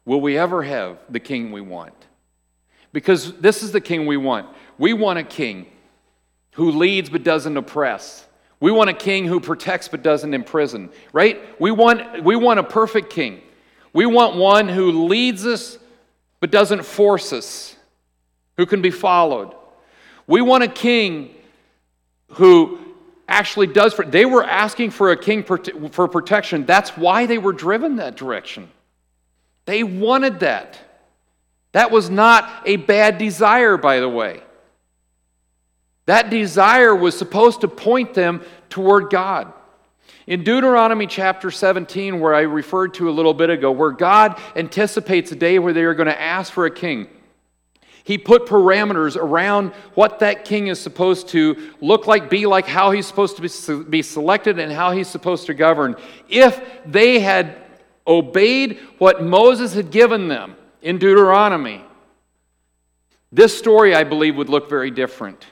will 0.05 0.21
we 0.21 0.39
ever 0.39 0.63
have 0.63 0.99
the 1.09 1.19
king 1.19 1.51
we 1.51 1.61
want? 1.61 1.95
Because 2.93 3.33
this 3.41 3.63
is 3.63 3.73
the 3.73 3.81
king 3.81 4.07
we 4.07 4.17
want. 4.17 4.49
We 4.79 4.93
want 4.93 5.19
a 5.19 5.25
king 5.25 5.67
who 6.53 6.71
leads 6.71 7.11
but 7.11 7.25
doesn't 7.25 7.57
oppress. 7.57 8.25
We 8.67 8.73
want 8.73 8.91
a 8.91 8.95
king 8.95 9.27
who 9.27 9.39
protects 9.39 9.87
but 9.87 10.03
doesn't 10.03 10.35
imprison, 10.35 10.91
right? 11.13 11.41
We 11.61 11.71
want, 11.71 12.25
we 12.25 12.35
want 12.35 12.59
a 12.59 12.65
perfect 12.65 13.11
king. 13.11 13.41
We 13.93 14.07
want 14.07 14.35
one 14.35 14.69
who 14.69 15.07
leads 15.07 15.47
us 15.47 15.79
but 16.41 16.51
doesn't 16.51 16.85
force 16.85 17.33
us, 17.33 17.77
who 18.57 18.67
can 18.67 18.83
be 18.83 18.91
followed. 18.91 19.55
We 20.27 20.41
want 20.41 20.65
a 20.65 20.69
king 20.69 21.33
who 22.31 22.81
actually 23.29 23.69
does 23.69 23.95
for 23.95 24.05
they 24.05 24.25
were 24.25 24.43
asking 24.43 24.91
for 24.91 25.13
a 25.13 25.17
king 25.17 25.45
for 25.45 26.09
protection 26.09 26.67
that's 26.67 26.91
why 26.97 27.27
they 27.27 27.39
were 27.39 27.53
driven 27.53 27.97
that 27.97 28.17
direction 28.17 28.69
they 29.65 29.85
wanted 29.85 30.41
that 30.41 30.77
that 31.71 31.93
was 31.93 32.11
not 32.11 32.63
a 32.67 32.77
bad 32.77 33.19
desire 33.19 33.77
by 33.77 34.01
the 34.01 34.09
way 34.09 34.43
that 36.07 36.31
desire 36.31 36.95
was 36.95 37.17
supposed 37.17 37.61
to 37.61 37.69
point 37.69 38.15
them 38.15 38.43
toward 38.69 39.11
god 39.11 39.53
in 40.27 40.43
Deuteronomy 40.43 41.07
chapter 41.07 41.51
17, 41.51 42.19
where 42.19 42.35
I 42.35 42.41
referred 42.41 42.95
to 42.95 43.09
a 43.09 43.13
little 43.13 43.35
bit 43.35 43.49
ago, 43.51 43.71
where 43.71 43.93
God 43.93 44.41
anticipates 44.57 45.31
a 45.31 45.37
day 45.37 45.59
where 45.59 45.73
they 45.73 45.85
are 45.85 45.95
going 45.95 46.09
to 46.09 46.21
ask 46.21 46.53
for 46.53 46.67
a 46.67 46.71
king, 46.71 47.07
he 48.03 48.19
put 48.19 48.47
parameters 48.47 49.17
around 49.17 49.73
what 49.95 50.21
that 50.21 50.45
king 50.45 50.69
is 50.69 50.81
supposed 50.81 51.29
to 51.29 51.73
look 51.81 52.07
like, 52.07 52.31
be 52.31 52.47
like, 52.47 52.67
how 52.67 52.93
he's 52.93 53.07
supposed 53.07 53.37
to 53.37 53.85
be, 53.85 54.03
selected, 54.03 54.59
and 54.59 54.73
how 54.73 54.93
he's 54.93 55.09
supposed 55.09 55.47
to 55.47 55.55
govern. 55.55 55.97
If 56.29 56.61
they 56.87 57.19
had 57.19 57.57
obeyed 58.07 58.79
what 58.99 59.25
Moses 59.25 59.75
had 59.75 59.91
given 59.91 60.29
them 60.29 60.57
in 60.83 60.99
Deuteronomy, 60.99 61.85
this 63.33 63.57
story, 63.57 63.95
I 63.95 64.05
believe, 64.05 64.37
would 64.37 64.49
look 64.49 64.69
very 64.69 64.93
different. 64.93 65.45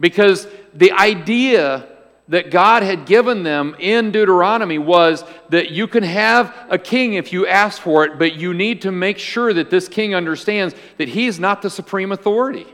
Because 0.00 0.48
the 0.74 0.92
idea 0.92 1.86
that 2.28 2.50
God 2.50 2.84
had 2.84 3.06
given 3.06 3.42
them 3.42 3.76
in 3.78 4.12
Deuteronomy 4.12 4.78
was 4.78 5.24
that 5.50 5.72
you 5.72 5.86
can 5.88 6.04
have 6.04 6.54
a 6.70 6.78
king 6.78 7.14
if 7.14 7.32
you 7.32 7.46
ask 7.46 7.82
for 7.82 8.04
it, 8.04 8.18
but 8.18 8.36
you 8.36 8.54
need 8.54 8.82
to 8.82 8.92
make 8.92 9.18
sure 9.18 9.52
that 9.52 9.68
this 9.68 9.88
king 9.88 10.14
understands 10.14 10.74
that 10.96 11.08
he 11.08 11.26
is 11.26 11.40
not 11.40 11.60
the 11.60 11.68
supreme 11.68 12.12
authority, 12.12 12.66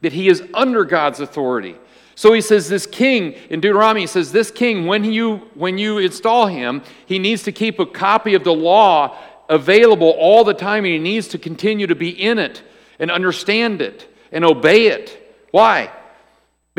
that 0.00 0.14
he 0.14 0.28
is 0.28 0.42
under 0.54 0.84
God's 0.84 1.20
authority. 1.20 1.76
So 2.14 2.32
he 2.32 2.40
says, 2.40 2.68
This 2.68 2.86
king, 2.86 3.34
in 3.50 3.60
Deuteronomy, 3.60 4.00
he 4.00 4.06
says, 4.06 4.32
This 4.32 4.50
king, 4.50 4.86
when 4.86 5.04
you, 5.04 5.36
when 5.54 5.76
you 5.76 5.98
install 5.98 6.46
him, 6.46 6.82
he 7.04 7.18
needs 7.18 7.42
to 7.44 7.52
keep 7.52 7.78
a 7.78 7.86
copy 7.86 8.34
of 8.34 8.42
the 8.42 8.54
law 8.54 9.16
available 9.50 10.10
all 10.18 10.44
the 10.44 10.54
time, 10.54 10.84
and 10.84 10.94
he 10.94 10.98
needs 10.98 11.28
to 11.28 11.38
continue 11.38 11.86
to 11.86 11.94
be 11.94 12.08
in 12.08 12.38
it 12.38 12.62
and 12.98 13.10
understand 13.10 13.82
it 13.82 14.12
and 14.32 14.44
obey 14.46 14.86
it. 14.86 15.46
Why? 15.50 15.92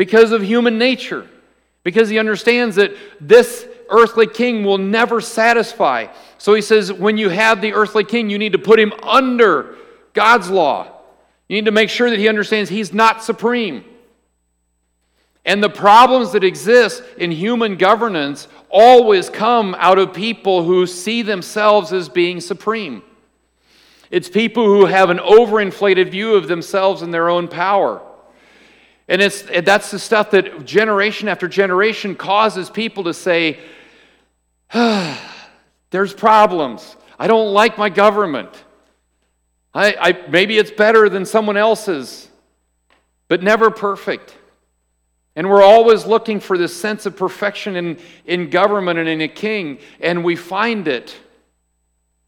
Because 0.00 0.32
of 0.32 0.42
human 0.42 0.78
nature 0.78 1.28
because 1.82 2.08
he 2.08 2.18
understands 2.18 2.76
that 2.76 2.96
this 3.20 3.68
earthly 3.90 4.26
king 4.26 4.64
will 4.64 4.78
never 4.78 5.20
satisfy. 5.20 6.06
So 6.38 6.54
he 6.54 6.62
says, 6.62 6.90
when 6.90 7.18
you 7.18 7.28
have 7.28 7.60
the 7.60 7.74
earthly 7.74 8.04
king, 8.04 8.30
you 8.30 8.38
need 8.38 8.52
to 8.52 8.58
put 8.58 8.80
him 8.80 8.94
under 9.02 9.76
God's 10.14 10.48
law. 10.48 10.84
You 11.48 11.56
need 11.56 11.66
to 11.66 11.70
make 11.70 11.90
sure 11.90 12.08
that 12.08 12.18
he 12.18 12.30
understands 12.30 12.70
he's 12.70 12.94
not 12.94 13.22
supreme. 13.22 13.84
And 15.44 15.62
the 15.62 15.68
problems 15.68 16.32
that 16.32 16.44
exist 16.44 17.02
in 17.18 17.30
human 17.30 17.76
governance 17.76 18.48
always 18.70 19.28
come 19.28 19.76
out 19.78 19.98
of 19.98 20.14
people 20.14 20.64
who 20.64 20.86
see 20.86 21.20
themselves 21.20 21.92
as 21.92 22.08
being 22.08 22.40
supreme. 22.40 23.02
It's 24.10 24.30
people 24.30 24.64
who 24.64 24.86
have 24.86 25.10
an 25.10 25.18
overinflated 25.18 26.10
view 26.10 26.36
of 26.36 26.48
themselves 26.48 27.02
and 27.02 27.12
their 27.12 27.28
own 27.28 27.48
power. 27.48 28.00
And 29.10 29.20
it's, 29.20 29.42
that's 29.42 29.90
the 29.90 29.98
stuff 29.98 30.30
that 30.30 30.64
generation 30.64 31.26
after 31.26 31.48
generation 31.48 32.14
causes 32.14 32.70
people 32.70 33.04
to 33.04 33.12
say, 33.12 33.58
ah, 34.72 35.20
there's 35.90 36.14
problems. 36.14 36.96
I 37.18 37.26
don't 37.26 37.52
like 37.52 37.76
my 37.76 37.90
government. 37.90 38.50
I, 39.74 39.96
I, 40.00 40.28
maybe 40.28 40.58
it's 40.58 40.70
better 40.70 41.08
than 41.08 41.26
someone 41.26 41.56
else's, 41.56 42.28
but 43.26 43.42
never 43.42 43.68
perfect. 43.72 44.36
And 45.34 45.50
we're 45.50 45.62
always 45.62 46.06
looking 46.06 46.38
for 46.38 46.56
this 46.56 46.74
sense 46.74 47.04
of 47.04 47.16
perfection 47.16 47.74
in, 47.74 47.98
in 48.26 48.48
government 48.48 49.00
and 49.00 49.08
in 49.08 49.20
a 49.22 49.28
king, 49.28 49.80
and 50.00 50.22
we 50.22 50.36
find 50.36 50.86
it 50.86 51.16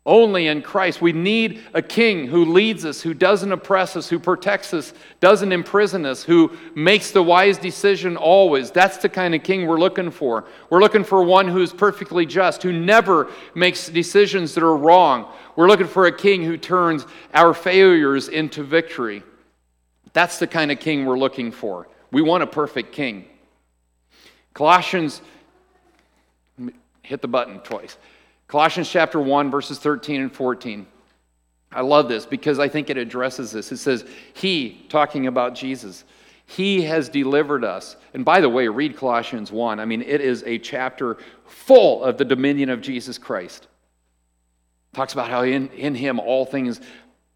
only 0.05 0.49
in 0.49 0.63
Christ. 0.63 1.01
We 1.01 1.13
need 1.13 1.63
a 1.75 1.83
king 1.83 2.27
who 2.27 2.45
leads 2.45 2.85
us, 2.85 3.01
who 3.01 3.15
doesn't 3.15 3.53
oppress 3.53 3.95
us, 3.97 4.09
who 4.09 4.19
protects 4.19 4.75
us, 4.75 4.93
doesn't 5.21 5.53
imprison 5.53 6.05
us, 6.05 6.25
who 6.25 6.57
makes 6.75 7.13
the 7.13 7.23
wise 7.23 7.57
decision 7.57 8.17
always. 8.17 8.73
That's 8.73 8.97
the 8.97 9.09
kind 9.09 9.33
of 9.35 9.45
king 9.45 9.67
we're 9.67 9.79
looking 9.79 10.11
for. 10.11 10.45
We're 10.71 10.81
looking 10.81 11.05
for 11.05 11.23
one 11.23 11.47
who's 11.47 11.73
perfectly 11.73 12.27
just, 12.27 12.65
who 12.65 12.73
never 12.73 13.31
makes 13.55 13.89
decisions 13.89 14.55
that 14.55 14.65
are 14.65 14.77
wrong. 14.77 15.33
We're 15.55 15.69
looking 15.69 15.87
for 15.87 16.07
a 16.07 16.17
king 16.17 16.43
who 16.43 16.57
turns 16.57 17.07
our 17.33 17.55
failures 17.55 18.29
into 18.29 18.65
victory. 18.65 19.23
That's 20.15 20.41
the 20.41 20.49
kind 20.49 20.73
of 20.73 20.81
king 20.81 21.07
we're 21.07 21.19
looking 21.19 21.53
for. 21.53 21.89
We 22.11 22.23
want 22.23 22.43
a 22.43 22.49
perfect 22.49 22.93
king. 22.93 23.27
Colossians, 24.53 25.23
hit 27.03 27.23
the 27.23 27.29
button 27.29 27.61
twice. 27.61 27.97
Colossians 28.53 28.91
chapter 28.91 29.19
1, 29.19 29.51
verses 29.51 29.79
13 29.79 30.21
and 30.21 30.31
14. 30.31 30.87
I 31.73 31.81
love 31.81 32.07
this 32.07 32.27
because 32.27 32.59
I 32.59 32.69
think 32.69 32.91
it 32.91 32.99
addresses 32.99 33.51
this. 33.51 33.73
It 33.73 33.79
says, 33.79 34.05
He, 34.35 34.85
talking 34.91 35.27
about 35.27 35.55
Jesus, 35.55 36.05
He 36.45 36.83
has 36.83 37.09
delivered 37.09 37.65
us. 37.65 37.97
And 38.13 38.27
by 38.27 38.43
the 38.43 38.51
way, 38.51 38.69
read 38.69 38.95
Colossians 38.95 39.51
1. 39.51 39.81
I 39.81 39.87
mean, 39.87 40.03
it 40.03 40.21
is 40.21 40.43
a 40.45 40.59
chapter 40.59 41.17
full 41.47 42.05
of 42.05 42.19
the 42.19 42.27
dominion 42.27 42.69
of 42.69 42.83
Jesus 42.83 43.17
Christ. 43.17 43.69
Talks 44.93 45.15
about 45.15 45.31
how 45.31 45.45
in, 45.45 45.71
in 45.71 45.95
Him 45.95 46.21
all 46.21 46.45
things 46.45 46.83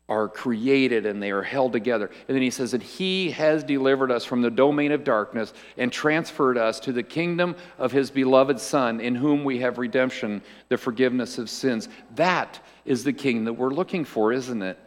are 0.09 0.29
created 0.29 1.05
and 1.05 1.21
they 1.21 1.33
are 1.33 1.42
held 1.42 1.73
together. 1.73 2.11
And 2.29 2.35
then 2.35 2.42
he 2.42 2.51
says 2.51 2.71
that 2.71 2.83
he 2.83 3.33
has 3.33 3.64
delivered 3.64 4.12
us 4.12 4.25
from 4.25 4.40
the 4.40 4.51
domain 4.51 4.92
of 4.92 5.03
darkness 5.03 5.53
and 5.77 5.92
transferred 5.92 6.57
us 6.57 6.79
to 6.81 6.92
the 6.92 7.03
kingdom 7.03 7.57
of 7.77 7.90
his 7.90 8.11
beloved 8.11 8.61
Son, 8.61 9.01
in 9.01 9.16
whom 9.16 9.42
we 9.42 9.59
have 9.59 9.79
redemption, 9.79 10.42
the 10.69 10.79
forgiveness 10.79 11.38
of 11.38 11.51
sins. 11.51 11.88
That 12.14 12.61
is 12.85 13.03
the 13.03 13.12
king 13.12 13.45
that 13.45 13.55
we're 13.55 13.71
looking 13.71 14.05
for, 14.05 14.33
isn't 14.33 14.62
it? 14.62 14.79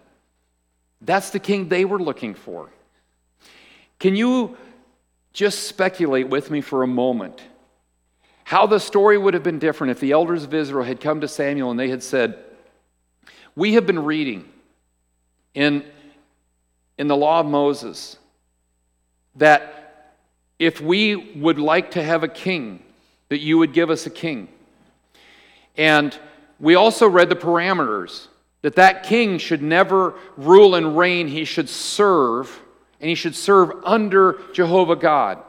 That's 1.01 1.31
the 1.31 1.39
king 1.39 1.67
they 1.67 1.83
were 1.83 1.99
looking 1.99 2.33
for. 2.33 2.69
Can 3.99 4.15
you 4.15 4.57
just 5.33 5.67
speculate 5.67 6.29
with 6.29 6.49
me 6.49 6.61
for 6.61 6.83
a 6.83 6.87
moment 6.87 7.41
how 8.45 8.65
the 8.65 8.79
story 8.79 9.17
would 9.17 9.33
have 9.33 9.43
been 9.43 9.59
different 9.59 9.91
if 9.91 9.99
the 9.99 10.13
elders 10.13 10.45
of 10.45 10.53
Israel 10.53 10.85
had 10.85 11.01
come 11.01 11.21
to 11.21 11.27
Samuel 11.27 11.71
and 11.71 11.79
they 11.79 11.89
had 11.89 12.01
said, 12.01 12.39
We 13.55 13.73
have 13.73 13.85
been 13.85 14.03
reading 14.05 14.49
in, 15.53 15.83
in 16.97 17.07
the 17.07 17.17
law 17.17 17.39
of 17.39 17.45
Moses 17.45 18.17
that 19.35 20.15
if 20.57 20.81
we 20.81 21.15
would 21.15 21.59
like 21.59 21.91
to 21.91 22.03
have 22.03 22.23
a 22.23 22.27
king, 22.27 22.83
that 23.29 23.39
you 23.39 23.57
would 23.57 23.73
give 23.73 23.89
us 23.89 24.05
a 24.05 24.09
king. 24.09 24.49
And 25.77 26.17
we 26.59 26.75
also 26.75 27.07
read 27.07 27.29
the 27.29 27.35
parameters 27.35 28.27
that 28.61 28.75
that 28.75 29.03
king 29.03 29.37
should 29.37 29.61
never 29.61 30.15
rule 30.35 30.75
and 30.75 30.97
reign, 30.97 31.27
he 31.27 31.45
should 31.45 31.69
serve, 31.69 32.61
and 32.99 33.07
he 33.07 33.15
should 33.15 33.35
serve 33.35 33.71
under 33.85 34.41
Jehovah 34.53 34.97
God 34.97 35.39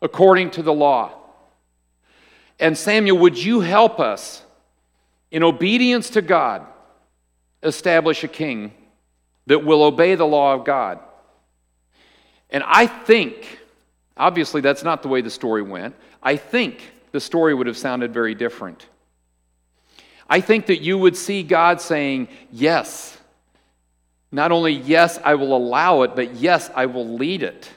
according 0.00 0.52
to 0.52 0.62
the 0.62 0.72
law. 0.72 1.12
And 2.60 2.78
Samuel, 2.78 3.18
would 3.18 3.42
you 3.42 3.60
help 3.60 3.98
us 3.98 4.44
in 5.30 5.42
obedience 5.42 6.10
to 6.10 6.22
God 6.22 6.64
establish 7.62 8.22
a 8.22 8.28
king 8.28 8.72
that 9.50 9.64
will 9.64 9.82
obey 9.82 10.14
the 10.14 10.24
law 10.24 10.54
of 10.54 10.64
God. 10.64 11.00
And 12.50 12.62
I 12.64 12.86
think, 12.86 13.58
obviously, 14.16 14.60
that's 14.60 14.84
not 14.84 15.02
the 15.02 15.08
way 15.08 15.22
the 15.22 15.30
story 15.30 15.60
went. 15.60 15.96
I 16.22 16.36
think 16.36 16.92
the 17.10 17.18
story 17.18 17.52
would 17.52 17.66
have 17.66 17.76
sounded 17.76 18.14
very 18.14 18.36
different. 18.36 18.86
I 20.28 20.40
think 20.40 20.66
that 20.66 20.82
you 20.82 20.98
would 20.98 21.16
see 21.16 21.42
God 21.42 21.80
saying, 21.80 22.28
Yes. 22.52 23.18
Not 24.30 24.52
only, 24.52 24.72
yes, 24.72 25.18
I 25.24 25.34
will 25.34 25.56
allow 25.56 26.02
it, 26.02 26.14
but 26.14 26.34
yes, 26.34 26.70
I 26.76 26.86
will 26.86 27.16
lead 27.16 27.42
it. 27.42 27.68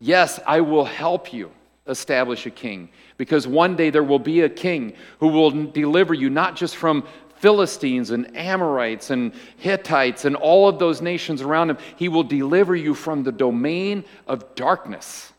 Yes, 0.00 0.40
I 0.44 0.62
will 0.62 0.84
help 0.84 1.32
you 1.32 1.52
establish 1.86 2.44
a 2.44 2.50
king. 2.50 2.88
Because 3.18 3.46
one 3.46 3.76
day 3.76 3.90
there 3.90 4.02
will 4.02 4.18
be 4.18 4.40
a 4.40 4.48
king 4.48 4.94
who 5.20 5.28
will 5.28 5.52
deliver 5.70 6.12
you 6.12 6.28
not 6.28 6.56
just 6.56 6.74
from 6.74 7.06
Philistines 7.44 8.10
and 8.10 8.34
Amorites 8.34 9.10
and 9.10 9.34
Hittites 9.58 10.24
and 10.24 10.34
all 10.34 10.66
of 10.66 10.78
those 10.78 11.02
nations 11.02 11.42
around 11.42 11.68
him. 11.68 11.76
He 11.96 12.08
will 12.08 12.22
deliver 12.22 12.74
you 12.74 12.94
from 12.94 13.22
the 13.22 13.32
domain 13.32 14.04
of 14.26 14.54
darkness. 14.54 15.30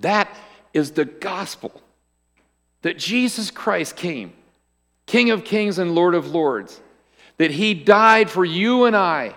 That 0.00 0.34
is 0.72 0.92
the 0.92 1.04
gospel 1.04 1.78
that 2.80 2.96
Jesus 2.96 3.50
Christ 3.50 3.96
came, 3.96 4.32
King 5.04 5.28
of 5.28 5.44
kings 5.44 5.78
and 5.78 5.94
Lord 5.94 6.14
of 6.14 6.28
lords, 6.28 6.80
that 7.36 7.50
he 7.50 7.74
died 7.74 8.30
for 8.30 8.42
you 8.42 8.86
and 8.86 8.96
I. 8.96 9.34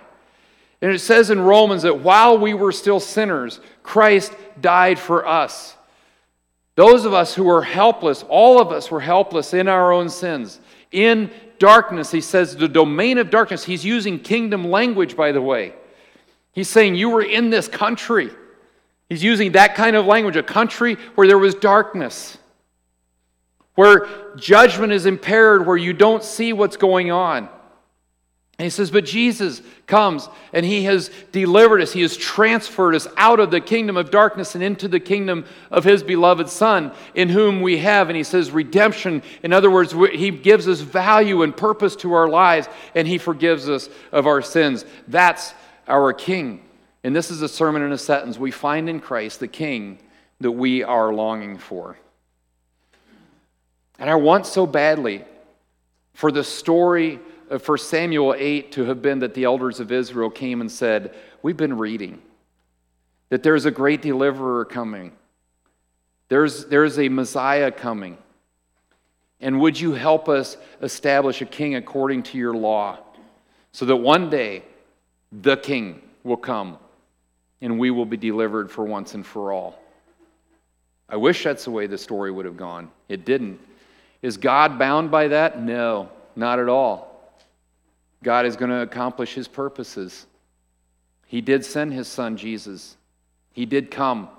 And 0.82 0.90
it 0.90 1.00
says 1.00 1.30
in 1.30 1.42
Romans 1.42 1.82
that 1.82 2.00
while 2.00 2.38
we 2.38 2.54
were 2.54 2.72
still 2.72 3.02
sinners, 3.02 3.60
Christ 3.84 4.34
died 4.62 4.98
for 4.98 5.28
us. 5.28 5.76
Those 6.76 7.04
of 7.04 7.14
us 7.14 7.36
who 7.36 7.44
were 7.44 7.64
helpless, 7.64 8.24
all 8.30 8.62
of 8.62 8.72
us 8.72 8.90
were 8.90 9.02
helpless 9.02 9.54
in 9.54 9.68
our 9.68 9.92
own 9.92 10.08
sins. 10.08 10.62
In 10.92 11.32
darkness, 11.60 12.12
he 12.12 12.22
says, 12.22 12.56
the 12.56 12.68
domain 12.68 13.18
of 13.18 13.30
darkness. 13.30 13.64
He's 13.64 13.86
using 13.86 14.20
kingdom 14.20 14.70
language, 14.70 15.16
by 15.16 15.32
the 15.32 15.42
way. 15.42 15.74
He's 16.52 16.70
saying, 16.70 16.96
You 16.96 17.10
were 17.10 17.22
in 17.22 17.50
this 17.50 17.68
country. 17.68 18.32
He's 19.08 19.24
using 19.24 19.54
that 19.54 19.76
kind 19.76 19.96
of 19.96 20.06
language, 20.06 20.36
a 20.36 20.44
country 20.44 20.96
where 21.16 21.28
there 21.28 21.38
was 21.38 21.56
darkness, 21.56 22.38
where 23.74 24.08
judgment 24.36 24.94
is 24.94 25.06
impaired, 25.06 25.66
where 25.66 25.78
you 25.78 25.94
don't 25.94 26.24
see 26.24 26.54
what's 26.54 26.78
going 26.78 27.12
on. 27.12 27.50
And 28.60 28.66
he 28.66 28.70
says, 28.70 28.92
But 28.92 29.06
Jesus 29.06 29.62
comes 29.88 30.28
and 30.52 30.66
he 30.66 30.84
has 30.84 31.10
delivered 31.32 31.82
us. 31.82 31.94
He 31.94 32.02
has 32.02 32.18
transferred 32.18 32.94
us 32.94 33.08
out 33.16 33.40
of 33.40 33.52
the 33.52 33.62
kingdom 33.62 33.96
of 33.96 34.12
darkness 34.12 34.54
and 34.54 34.62
into 34.62 34.90
the 34.90 35.00
kingdom 35.00 35.46
of 35.72 35.86
his 35.86 36.04
beloved 36.04 36.50
Son, 36.50 36.92
in 37.16 37.30
whom 37.30 37.62
we 37.62 37.78
have, 37.78 38.10
and 38.10 38.18
he 38.18 38.24
says, 38.24 38.52
redemption. 38.52 39.24
In 39.44 39.54
other 39.54 39.72
words, 39.72 39.94
he 40.12 40.30
gives 40.30 40.68
us 40.68 40.82
value 40.82 41.42
and 41.42 41.56
purpose 41.56 41.96
to 41.98 42.12
our 42.12 42.28
lives, 42.28 42.68
and 42.94 43.08
he 43.08 43.18
forgives 43.18 43.70
us 43.70 43.88
of 44.12 44.28
our 44.28 44.42
sins. 44.42 44.84
That's 45.08 45.54
our 45.88 46.12
King. 46.12 46.62
And 47.06 47.16
this 47.16 47.32
is 47.32 47.42
a 47.42 47.48
sermon 47.48 47.82
in 47.82 47.94
a 47.94 47.98
sentence. 47.98 48.38
We 48.38 48.52
find 48.52 48.90
in 48.90 49.00
Christ 49.00 49.40
the 49.40 49.48
King 49.48 50.00
that 50.42 50.52
we 50.52 50.84
are 50.84 51.14
longing 51.14 51.58
for. 51.58 51.98
And 53.98 54.10
I 54.10 54.16
want 54.16 54.46
so 54.46 54.68
badly 54.68 55.24
for 56.14 56.30
the 56.30 56.44
story 56.44 57.20
Uh, 57.50 57.58
for 57.58 57.78
Samuel 57.78 58.36
8 58.38 58.72
to 58.74 58.86
have 58.86 59.02
been 59.02 59.20
that 59.20 59.34
the 59.34 59.46
elders 59.46 59.80
of 59.80 59.92
Israel 59.92 60.30
came 60.30 60.62
and 60.62 60.72
said, 60.72 61.16
We've 61.42 61.58
been 61.58 61.78
reading 61.78 62.22
that 63.30 63.44
there's 63.44 63.66
a 63.66 63.72
great 63.72 64.02
deliverer 64.02 64.66
coming, 64.66 65.14
there's, 66.28 66.66
there's 66.66 67.00
a 67.00 67.10
Messiah 67.10 67.72
coming. 67.72 68.18
And 69.42 69.62
would 69.62 69.80
you 69.80 69.94
help 69.94 70.28
us 70.28 70.58
establish 70.82 71.42
a 71.42 71.46
king 71.46 71.76
according 71.76 72.24
to 72.24 72.38
your 72.38 72.54
law 72.54 73.00
so 73.72 73.86
that 73.86 73.96
one 73.96 74.30
day 74.30 74.64
the 75.32 75.56
king 75.56 76.02
will 76.26 76.36
come 76.36 76.78
and 77.62 77.80
we 77.80 77.90
will 77.90 78.06
be 78.06 78.18
delivered 78.18 78.70
for 78.70 78.84
once 78.84 79.14
and 79.14 79.26
for 79.26 79.54
all? 79.54 79.82
I 81.08 81.16
wish 81.16 81.44
that's 81.46 81.64
the 81.64 81.72
way 81.72 81.88
the 81.88 81.98
story 81.98 82.32
would 82.32 82.46
have 82.46 82.58
gone. 82.58 82.92
It 83.08 83.24
didn't. 83.24 83.62
Is 84.22 84.36
God 84.36 84.78
bound 84.78 85.10
by 85.10 85.30
that? 85.30 85.62
No, 85.62 86.10
not 86.36 86.60
at 86.60 86.68
all. 86.68 87.09
God 88.24 88.46
is 88.46 88.56
going 88.56 88.72
to 88.72 88.82
accomplish 88.82 89.34
his 89.34 89.48
purposes. 89.48 90.26
He 91.26 91.42
did 91.42 91.64
send 91.64 91.94
his 91.94 92.08
son 92.08 92.38
Jesus. 92.38 92.98
He 93.52 93.66
did 93.66 93.92
come. 93.92 94.30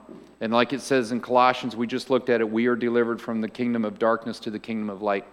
And 0.40 0.52
like 0.52 0.72
it 0.72 0.80
says 0.80 1.12
in 1.12 1.20
Colossians, 1.20 1.76
we 1.76 1.86
just 1.86 2.10
looked 2.10 2.30
at 2.30 2.40
it, 2.40 2.50
we 2.50 2.66
are 2.66 2.76
delivered 2.76 3.20
from 3.20 3.40
the 3.40 3.48
kingdom 3.48 3.84
of 3.84 3.98
darkness 3.98 4.40
to 4.40 4.50
the 4.50 4.58
kingdom 4.58 4.90
of 4.90 5.02
light. 5.02 5.26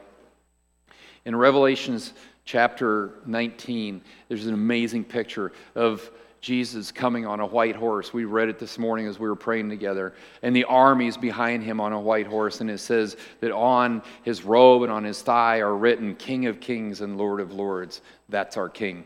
In 1.25 1.35
Revelations 1.35 2.13
chapter 2.45 3.11
19, 3.25 4.01
there's 4.27 4.45
an 4.45 4.53
amazing 4.53 5.03
picture 5.03 5.51
of 5.75 6.09
Jesus 6.41 6.91
coming 6.91 7.25
on 7.25 7.39
a 7.39 7.45
white 7.45 7.75
horse. 7.75 8.13
We 8.13 8.25
read 8.25 8.49
it 8.49 8.59
this 8.59 8.77
morning 8.77 9.07
as 9.07 9.19
we 9.19 9.27
were 9.27 9.35
praying 9.35 9.69
together. 9.69 10.13
And 10.41 10.55
the 10.55 10.65
armies 10.65 11.17
behind 11.17 11.63
him 11.63 11.81
on 11.81 11.93
a 11.93 11.99
white 11.99 12.27
horse. 12.27 12.61
And 12.61 12.69
it 12.69 12.79
says 12.79 13.17
that 13.41 13.51
on 13.51 14.03
his 14.23 14.43
robe 14.43 14.83
and 14.83 14.91
on 14.91 15.03
his 15.03 15.21
thigh 15.21 15.59
are 15.59 15.75
written 15.75 16.15
King 16.15 16.45
of 16.45 16.59
Kings 16.59 17.01
and 17.01 17.17
Lord 17.17 17.39
of 17.39 17.53
Lords. 17.53 18.01
That's 18.29 18.57
our 18.57 18.69
King. 18.69 19.05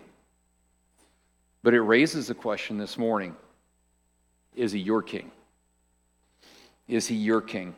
But 1.64 1.74
it 1.74 1.82
raises 1.82 2.30
a 2.30 2.36
question 2.36 2.78
this 2.78 2.98
morning 2.98 3.36
Is 4.56 4.72
he 4.72 4.80
your 4.80 5.02
King? 5.02 5.32
Is 6.88 7.08
he 7.08 7.16
your 7.16 7.42
King? 7.42 7.76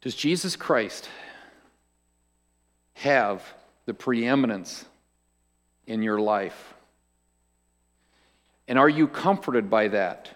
Does 0.00 0.14
Jesus 0.14 0.56
Christ 0.56 1.08
have 2.94 3.42
the 3.84 3.92
preeminence 3.92 4.86
in 5.86 6.02
your 6.02 6.18
life? 6.18 6.74
And 8.70 8.78
are 8.78 8.88
you 8.88 9.08
comforted 9.08 9.68
by 9.68 9.88
that? 9.88 10.30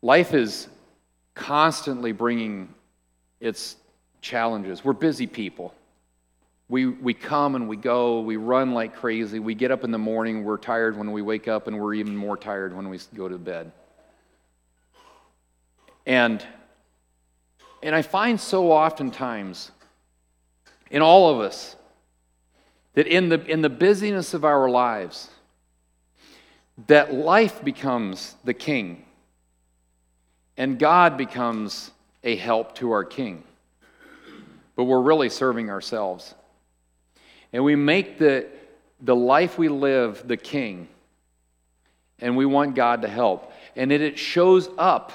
Life 0.00 0.32
is 0.32 0.68
constantly 1.34 2.12
bringing 2.12 2.72
its 3.40 3.76
challenges. 4.22 4.82
We're 4.82 4.94
busy 4.94 5.26
people. 5.26 5.74
We, 6.70 6.86
we 6.86 7.12
come 7.12 7.56
and 7.56 7.68
we 7.68 7.76
go, 7.76 8.20
we 8.20 8.38
run 8.38 8.72
like 8.72 8.96
crazy. 8.96 9.38
We 9.38 9.54
get 9.54 9.70
up 9.70 9.84
in 9.84 9.90
the 9.90 9.98
morning, 9.98 10.42
we're 10.42 10.56
tired 10.56 10.96
when 10.96 11.12
we 11.12 11.20
wake 11.20 11.46
up, 11.46 11.66
and 11.66 11.78
we're 11.78 11.92
even 11.92 12.16
more 12.16 12.38
tired 12.38 12.74
when 12.74 12.88
we 12.88 12.98
go 13.14 13.28
to 13.28 13.36
bed. 13.36 13.70
And, 16.06 16.42
and 17.82 17.94
I 17.94 18.00
find 18.00 18.40
so 18.40 18.72
oftentimes 18.72 19.72
in 20.90 21.02
all 21.02 21.28
of 21.28 21.40
us 21.40 21.76
that 22.94 23.06
in 23.06 23.28
the, 23.28 23.44
in 23.44 23.60
the 23.60 23.68
busyness 23.68 24.32
of 24.32 24.46
our 24.46 24.70
lives, 24.70 25.28
that 26.86 27.12
life 27.12 27.62
becomes 27.64 28.34
the 28.44 28.54
king 28.54 29.04
and 30.60 30.78
God 30.78 31.16
becomes 31.16 31.90
a 32.22 32.36
help 32.36 32.74
to 32.76 32.90
our 32.90 33.02
king. 33.02 33.42
But 34.76 34.84
we're 34.84 35.00
really 35.00 35.30
serving 35.30 35.70
ourselves. 35.70 36.34
And 37.52 37.64
we 37.64 37.76
make 37.76 38.18
the, 38.18 38.46
the 39.00 39.16
life 39.16 39.56
we 39.56 39.68
live 39.68 40.26
the 40.26 40.36
king, 40.36 40.88
and 42.18 42.36
we 42.36 42.44
want 42.44 42.74
God 42.74 43.02
to 43.02 43.08
help. 43.08 43.52
And 43.74 43.90
it, 43.90 44.02
it 44.02 44.18
shows 44.18 44.68
up 44.76 45.12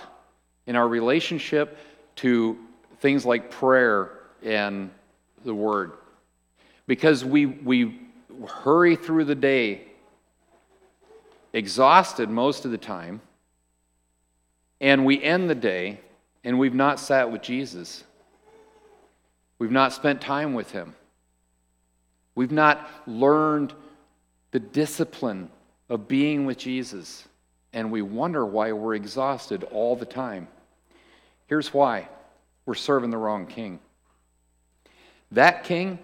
in 0.66 0.76
our 0.76 0.88
relationship 0.88 1.78
to 2.18 2.58
things 3.00 3.24
like 3.24 3.52
prayer 3.52 4.14
and 4.44 4.90
the 5.44 5.54
word. 5.54 5.92
Because 6.88 7.24
we, 7.24 7.46
we 7.46 8.00
hurry 8.48 8.96
through 8.96 9.26
the 9.26 9.36
day 9.36 9.84
exhausted 11.56 12.30
most 12.30 12.66
of 12.66 12.72
the 12.72 12.78
time, 12.78 13.22
and 14.82 15.06
we 15.06 15.24
end 15.24 15.50
the 15.50 15.56
day 15.56 16.02
and 16.44 16.60
we've 16.60 16.76
not 16.76 17.00
sat 17.00 17.32
with 17.32 17.42
Jesus. 17.42 18.04
We've 19.58 19.72
not 19.72 19.94
spent 19.94 20.22
time 20.22 20.54
with 20.54 20.72
Him. 20.72 20.94
We've 22.36 22.52
not 22.52 22.88
learned 23.08 23.74
the 24.52 24.60
discipline 24.60 25.50
of 25.90 26.10
being 26.10 26.46
with 26.46 26.58
Jesus, 26.58 27.26
and 27.72 27.90
we 27.90 28.02
wonder 28.02 28.46
why 28.46 28.74
we're 28.74 28.96
exhausted 28.96 29.64
all 29.64 29.96
the 29.96 30.06
time. 30.06 30.50
Here's 31.48 31.74
why 31.74 32.10
we're 32.66 32.76
serving 32.76 33.12
the 33.12 33.18
wrong 33.18 33.48
king. 33.48 33.80
That 35.32 35.64
king 35.64 36.00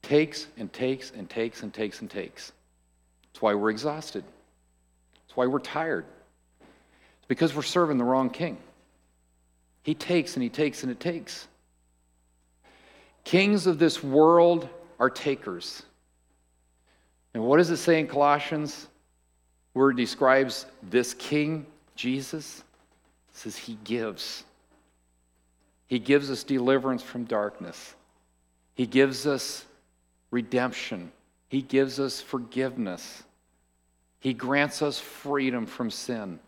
takes 0.00 0.46
and 0.56 0.72
takes 0.72 1.10
and 1.10 1.28
takes 1.28 1.62
and 1.62 1.72
takes 1.72 2.00
and 2.00 2.10
takes. 2.10 2.52
That's 3.26 3.42
why 3.42 3.54
we're 3.54 3.70
exhausted. 3.70 4.24
That's 5.30 5.36
why 5.36 5.46
we're 5.46 5.60
tired. 5.60 6.06
It's 6.60 7.28
because 7.28 7.54
we're 7.54 7.62
serving 7.62 7.98
the 7.98 8.04
wrong 8.04 8.30
king. 8.30 8.58
He 9.84 9.94
takes 9.94 10.34
and 10.34 10.42
he 10.42 10.48
takes 10.48 10.82
and 10.82 10.90
it 10.90 10.98
takes. 10.98 11.46
Kings 13.22 13.68
of 13.68 13.78
this 13.78 14.02
world 14.02 14.68
are 14.98 15.08
takers. 15.08 15.84
And 17.32 17.44
what 17.44 17.58
does 17.58 17.70
it 17.70 17.76
say 17.76 18.00
in 18.00 18.08
Colossians 18.08 18.88
where 19.72 19.90
it 19.90 19.96
describes 19.96 20.66
this 20.82 21.14
king, 21.14 21.64
Jesus? 21.94 22.64
It 23.28 23.36
says 23.36 23.56
he 23.56 23.78
gives. 23.84 24.42
He 25.86 26.00
gives 26.00 26.28
us 26.28 26.42
deliverance 26.42 27.04
from 27.04 27.22
darkness. 27.22 27.94
He 28.74 28.84
gives 28.84 29.28
us 29.28 29.64
redemption. 30.32 31.12
He 31.48 31.62
gives 31.62 32.00
us 32.00 32.20
forgiveness. 32.20 33.22
He 34.20 34.34
grants 34.34 34.82
us 34.82 34.98
freedom 34.98 35.66
from 35.66 35.90
sin. 35.90 36.38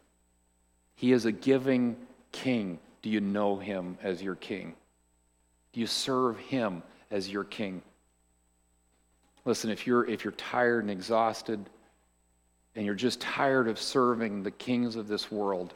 He 0.95 1.13
is 1.13 1.25
a 1.25 1.33
giving 1.33 1.97
king. 2.31 2.79
Do 3.01 3.11
you 3.11 3.21
know 3.21 3.57
him 3.57 3.99
as 4.03 4.23
your 4.23 4.37
king? 4.37 4.75
Do 5.73 5.81
you 5.81 5.87
serve 5.87 6.39
him 6.39 6.83
as 7.11 7.31
your 7.31 7.45
king? 7.45 7.83
Listen, 9.45 9.71
if 9.71 9.87
you're, 9.87 10.05
if 10.09 10.23
you're 10.23 10.33
tired 10.33 10.85
and 10.85 10.91
exhausted 10.91 11.69
and 12.77 12.87
you're 12.87 12.95
just 12.95 13.21
tired 13.21 13.69
of 13.69 13.79
serving 13.79 14.43
the 14.43 14.51
kings 14.51 14.95
of 14.95 15.09
this 15.09 15.33
world, 15.33 15.75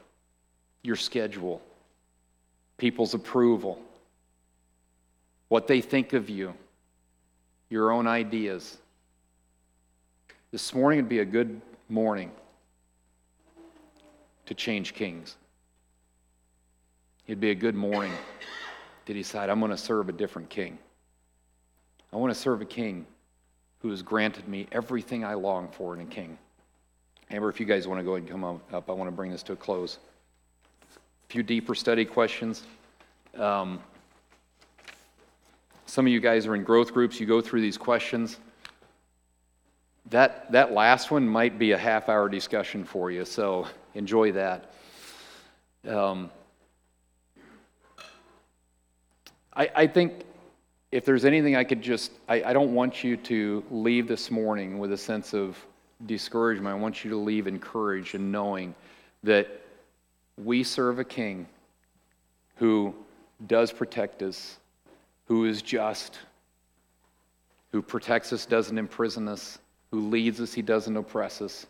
your 0.83 0.97
schedule, 0.97 1.63
people's 2.77 3.15
approval, 3.15 3.81
what 5.49 5.67
they 5.67 5.81
think 5.81 6.13
of 6.13 6.29
you, 6.29 6.55
your 7.71 7.91
own 7.91 8.07
ideas, 8.07 8.77
this 10.53 10.75
morning 10.75 11.01
would 11.01 11.09
be 11.09 11.19
a 11.19 11.25
good 11.25 11.61
morning 11.89 12.31
to 14.47 14.55
change 14.55 14.95
kings. 14.95 15.37
It'd 17.27 17.41
be 17.41 17.51
a 17.51 17.55
good 17.55 17.75
morning 17.75 18.13
to 19.07 19.15
decide 19.15 19.51
I'm 19.51 19.59
going 19.59 19.71
to 19.71 19.77
serve 19.77 20.09
a 20.09 20.13
different 20.13 20.49
king. 20.49 20.79
I 22.13 22.17
want 22.17 22.33
to 22.33 22.39
serve 22.39 22.61
a 22.63 22.67
king 22.67 23.07
who 23.81 23.91
has 23.91 24.03
granted 24.03 24.49
me 24.49 24.67
everything 24.73 25.25
I 25.25 25.35
long 25.35 25.69
for 25.69 25.95
in 25.95 26.01
a 26.01 26.05
king. 26.05 26.39
Amber, 27.31 27.49
if 27.49 27.59
you 27.59 27.67
guys 27.67 27.89
want 27.89 27.99
to 28.01 28.05
go 28.05 28.13
ahead 28.13 28.23
and 28.23 28.31
come 28.31 28.45
up, 28.45 28.89
I 28.89 28.93
want 28.93 29.09
to 29.09 29.13
bring 29.13 29.31
this 29.31 29.43
to 29.45 29.53
a 29.53 29.57
close. 29.57 29.99
A 30.95 31.33
few 31.33 31.43
deeper 31.43 31.75
study 31.75 32.05
questions. 32.05 32.63
Um, 33.37 33.81
some 35.87 36.07
of 36.07 36.13
you 36.13 36.21
guys 36.21 36.47
are 36.47 36.55
in 36.55 36.63
growth 36.63 36.93
groups, 36.93 37.21
you 37.21 37.27
go 37.27 37.41
through 37.41 37.61
these 37.61 37.77
questions. 37.77 38.39
That, 40.11 40.53
that 40.53 40.73
last 40.73 41.11
one 41.11 41.29
might 41.29 41.59
be 41.59 41.73
a 41.73 41.79
half 41.79 42.09
hour 42.09 42.29
discussion 42.29 42.85
for 42.85 43.11
you, 43.11 43.25
so 43.25 43.67
enjoy 43.95 44.33
that. 44.33 44.73
Um, 45.87 46.31
I, 49.55 49.71
I 49.75 49.87
think 49.87 50.25
if 50.93 51.05
there's 51.05 51.25
anything 51.25 51.57
I 51.57 51.65
could 51.65 51.83
just, 51.83 52.13
I, 52.29 52.43
I 52.45 52.53
don't 52.53 52.73
want 52.73 53.03
you 53.03 53.17
to 53.17 53.65
leave 53.71 54.07
this 54.07 54.31
morning 54.31 54.79
with 54.79 54.93
a 54.93 54.97
sense 54.97 55.35
of 55.35 55.59
discouragement. 56.07 56.69
I 56.69 56.79
want 56.79 57.05
you 57.05 57.11
to 57.11 57.17
leave 57.17 57.47
encouraged 57.47 58.15
and 58.15 58.31
knowing 58.31 58.75
that 59.25 59.49
we 60.37 60.63
serve 60.63 60.99
a 60.99 61.05
king 61.05 61.49
who 62.57 62.95
does 63.47 63.73
protect 63.73 64.23
us, 64.23 64.59
who 65.27 65.47
is 65.47 65.63
just, 65.63 66.21
who 67.73 67.83
protects 67.83 68.33
us, 68.33 68.47
doesn't 68.47 68.79
imprison 68.79 69.27
us, 69.27 69.59
who 69.97 70.11
leads 70.11 70.43
us, 70.43 70.53
he 70.53 70.61
doesn't 70.61 70.95
oppress 70.95 71.41
us. 71.41 71.65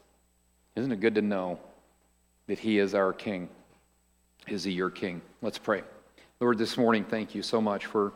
Isn't 0.74 0.90
it 0.90 0.98
good 0.98 1.14
to 1.14 1.22
know 1.22 1.60
that 2.48 2.58
he 2.58 2.80
is 2.80 2.92
our 2.92 3.12
king? 3.12 3.48
Is 4.48 4.64
he 4.64 4.72
your 4.72 4.90
king? 4.90 5.22
Let's 5.42 5.58
pray. 5.58 5.84
Lord, 6.40 6.58
this 6.58 6.76
morning, 6.76 7.04
thank 7.04 7.36
you 7.36 7.42
so 7.42 7.60
much 7.60 7.86
for, 7.86 8.14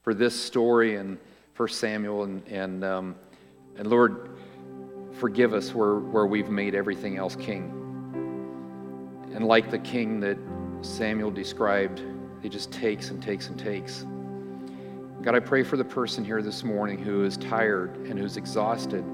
for 0.00 0.14
this 0.14 0.34
story 0.34 0.96
and 0.96 1.18
for 1.52 1.68
Samuel. 1.68 2.24
And, 2.24 2.48
and, 2.48 2.82
um, 2.82 3.14
and 3.76 3.88
Lord, 3.88 4.30
forgive 5.20 5.52
us 5.52 5.74
where, 5.74 5.96
where 5.96 6.24
we've 6.24 6.48
made 6.48 6.74
everything 6.74 7.18
else 7.18 7.36
king. 7.36 7.64
And 9.34 9.44
like 9.44 9.70
the 9.70 9.80
king 9.80 10.18
that 10.20 10.38
Samuel 10.80 11.30
described, 11.30 12.00
he 12.40 12.48
just 12.48 12.72
takes 12.72 13.10
and 13.10 13.22
takes 13.22 13.48
and 13.48 13.58
takes. 13.58 14.06
God, 15.20 15.34
I 15.34 15.40
pray 15.40 15.62
for 15.62 15.76
the 15.76 15.84
person 15.84 16.24
here 16.24 16.40
this 16.40 16.64
morning 16.64 16.96
who 16.96 17.22
is 17.22 17.36
tired 17.36 17.94
and 18.06 18.18
who's 18.18 18.38
exhausted 18.38 19.04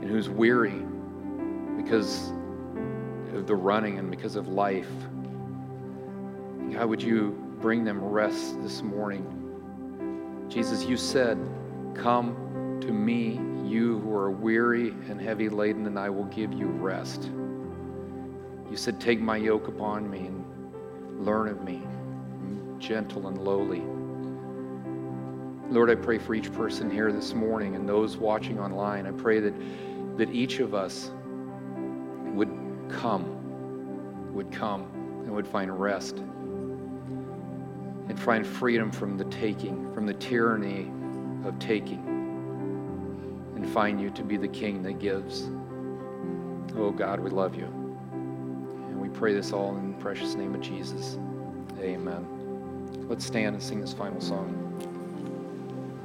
and 0.00 0.08
who's 0.08 0.28
weary 0.28 0.82
because 1.76 2.32
of 3.34 3.46
the 3.46 3.54
running 3.54 3.98
and 3.98 4.10
because 4.10 4.36
of 4.36 4.48
life. 4.48 4.90
God, 6.72 6.86
would 6.86 7.02
you 7.02 7.30
bring 7.60 7.84
them 7.84 8.02
rest 8.02 8.62
this 8.62 8.82
morning? 8.82 10.46
Jesus, 10.48 10.84
you 10.84 10.96
said, 10.96 11.38
Come 11.94 12.78
to 12.80 12.92
me, 12.92 13.40
you 13.68 13.98
who 14.00 14.14
are 14.14 14.30
weary 14.30 14.90
and 15.08 15.20
heavy 15.20 15.48
laden, 15.48 15.86
and 15.86 15.98
I 15.98 16.10
will 16.10 16.24
give 16.24 16.52
you 16.52 16.66
rest. 16.66 17.30
You 18.70 18.76
said, 18.76 19.00
Take 19.00 19.20
my 19.20 19.36
yoke 19.36 19.68
upon 19.68 20.08
me 20.10 20.26
and 20.26 21.24
learn 21.24 21.48
of 21.48 21.62
me, 21.62 21.82
I'm 21.84 22.76
gentle 22.78 23.28
and 23.28 23.38
lowly. 23.38 23.82
Lord, 25.70 25.88
I 25.88 25.94
pray 25.94 26.18
for 26.18 26.34
each 26.34 26.52
person 26.52 26.90
here 26.90 27.12
this 27.12 27.32
morning 27.32 27.76
and 27.76 27.88
those 27.88 28.16
watching 28.16 28.58
online. 28.58 29.06
I 29.06 29.12
pray 29.12 29.38
that, 29.38 29.54
that 30.18 30.28
each 30.30 30.58
of 30.58 30.74
us 30.74 31.12
would 32.34 32.50
come, 32.88 34.32
would 34.34 34.50
come, 34.50 34.82
and 35.24 35.30
would 35.32 35.46
find 35.46 35.80
rest 35.80 36.18
and 38.10 38.18
find 38.18 38.44
freedom 38.44 38.90
from 38.90 39.16
the 39.16 39.24
taking, 39.26 39.94
from 39.94 40.06
the 40.06 40.14
tyranny 40.14 40.90
of 41.46 41.56
taking, 41.60 42.04
and 43.54 43.68
find 43.70 44.00
you 44.00 44.10
to 44.10 44.24
be 44.24 44.36
the 44.36 44.48
king 44.48 44.82
that 44.82 44.98
gives. 44.98 45.48
Oh 46.76 46.90
God, 46.90 47.20
we 47.20 47.30
love 47.30 47.54
you. 47.54 47.66
And 47.66 49.00
we 49.00 49.08
pray 49.08 49.32
this 49.32 49.52
all 49.52 49.76
in 49.76 49.92
the 49.92 49.98
precious 49.98 50.34
name 50.34 50.56
of 50.56 50.60
Jesus. 50.60 51.16
Amen. 51.78 53.06
Let's 53.08 53.24
stand 53.24 53.54
and 53.54 53.62
sing 53.62 53.80
this 53.80 53.92
final 53.92 54.20
song. 54.20 54.66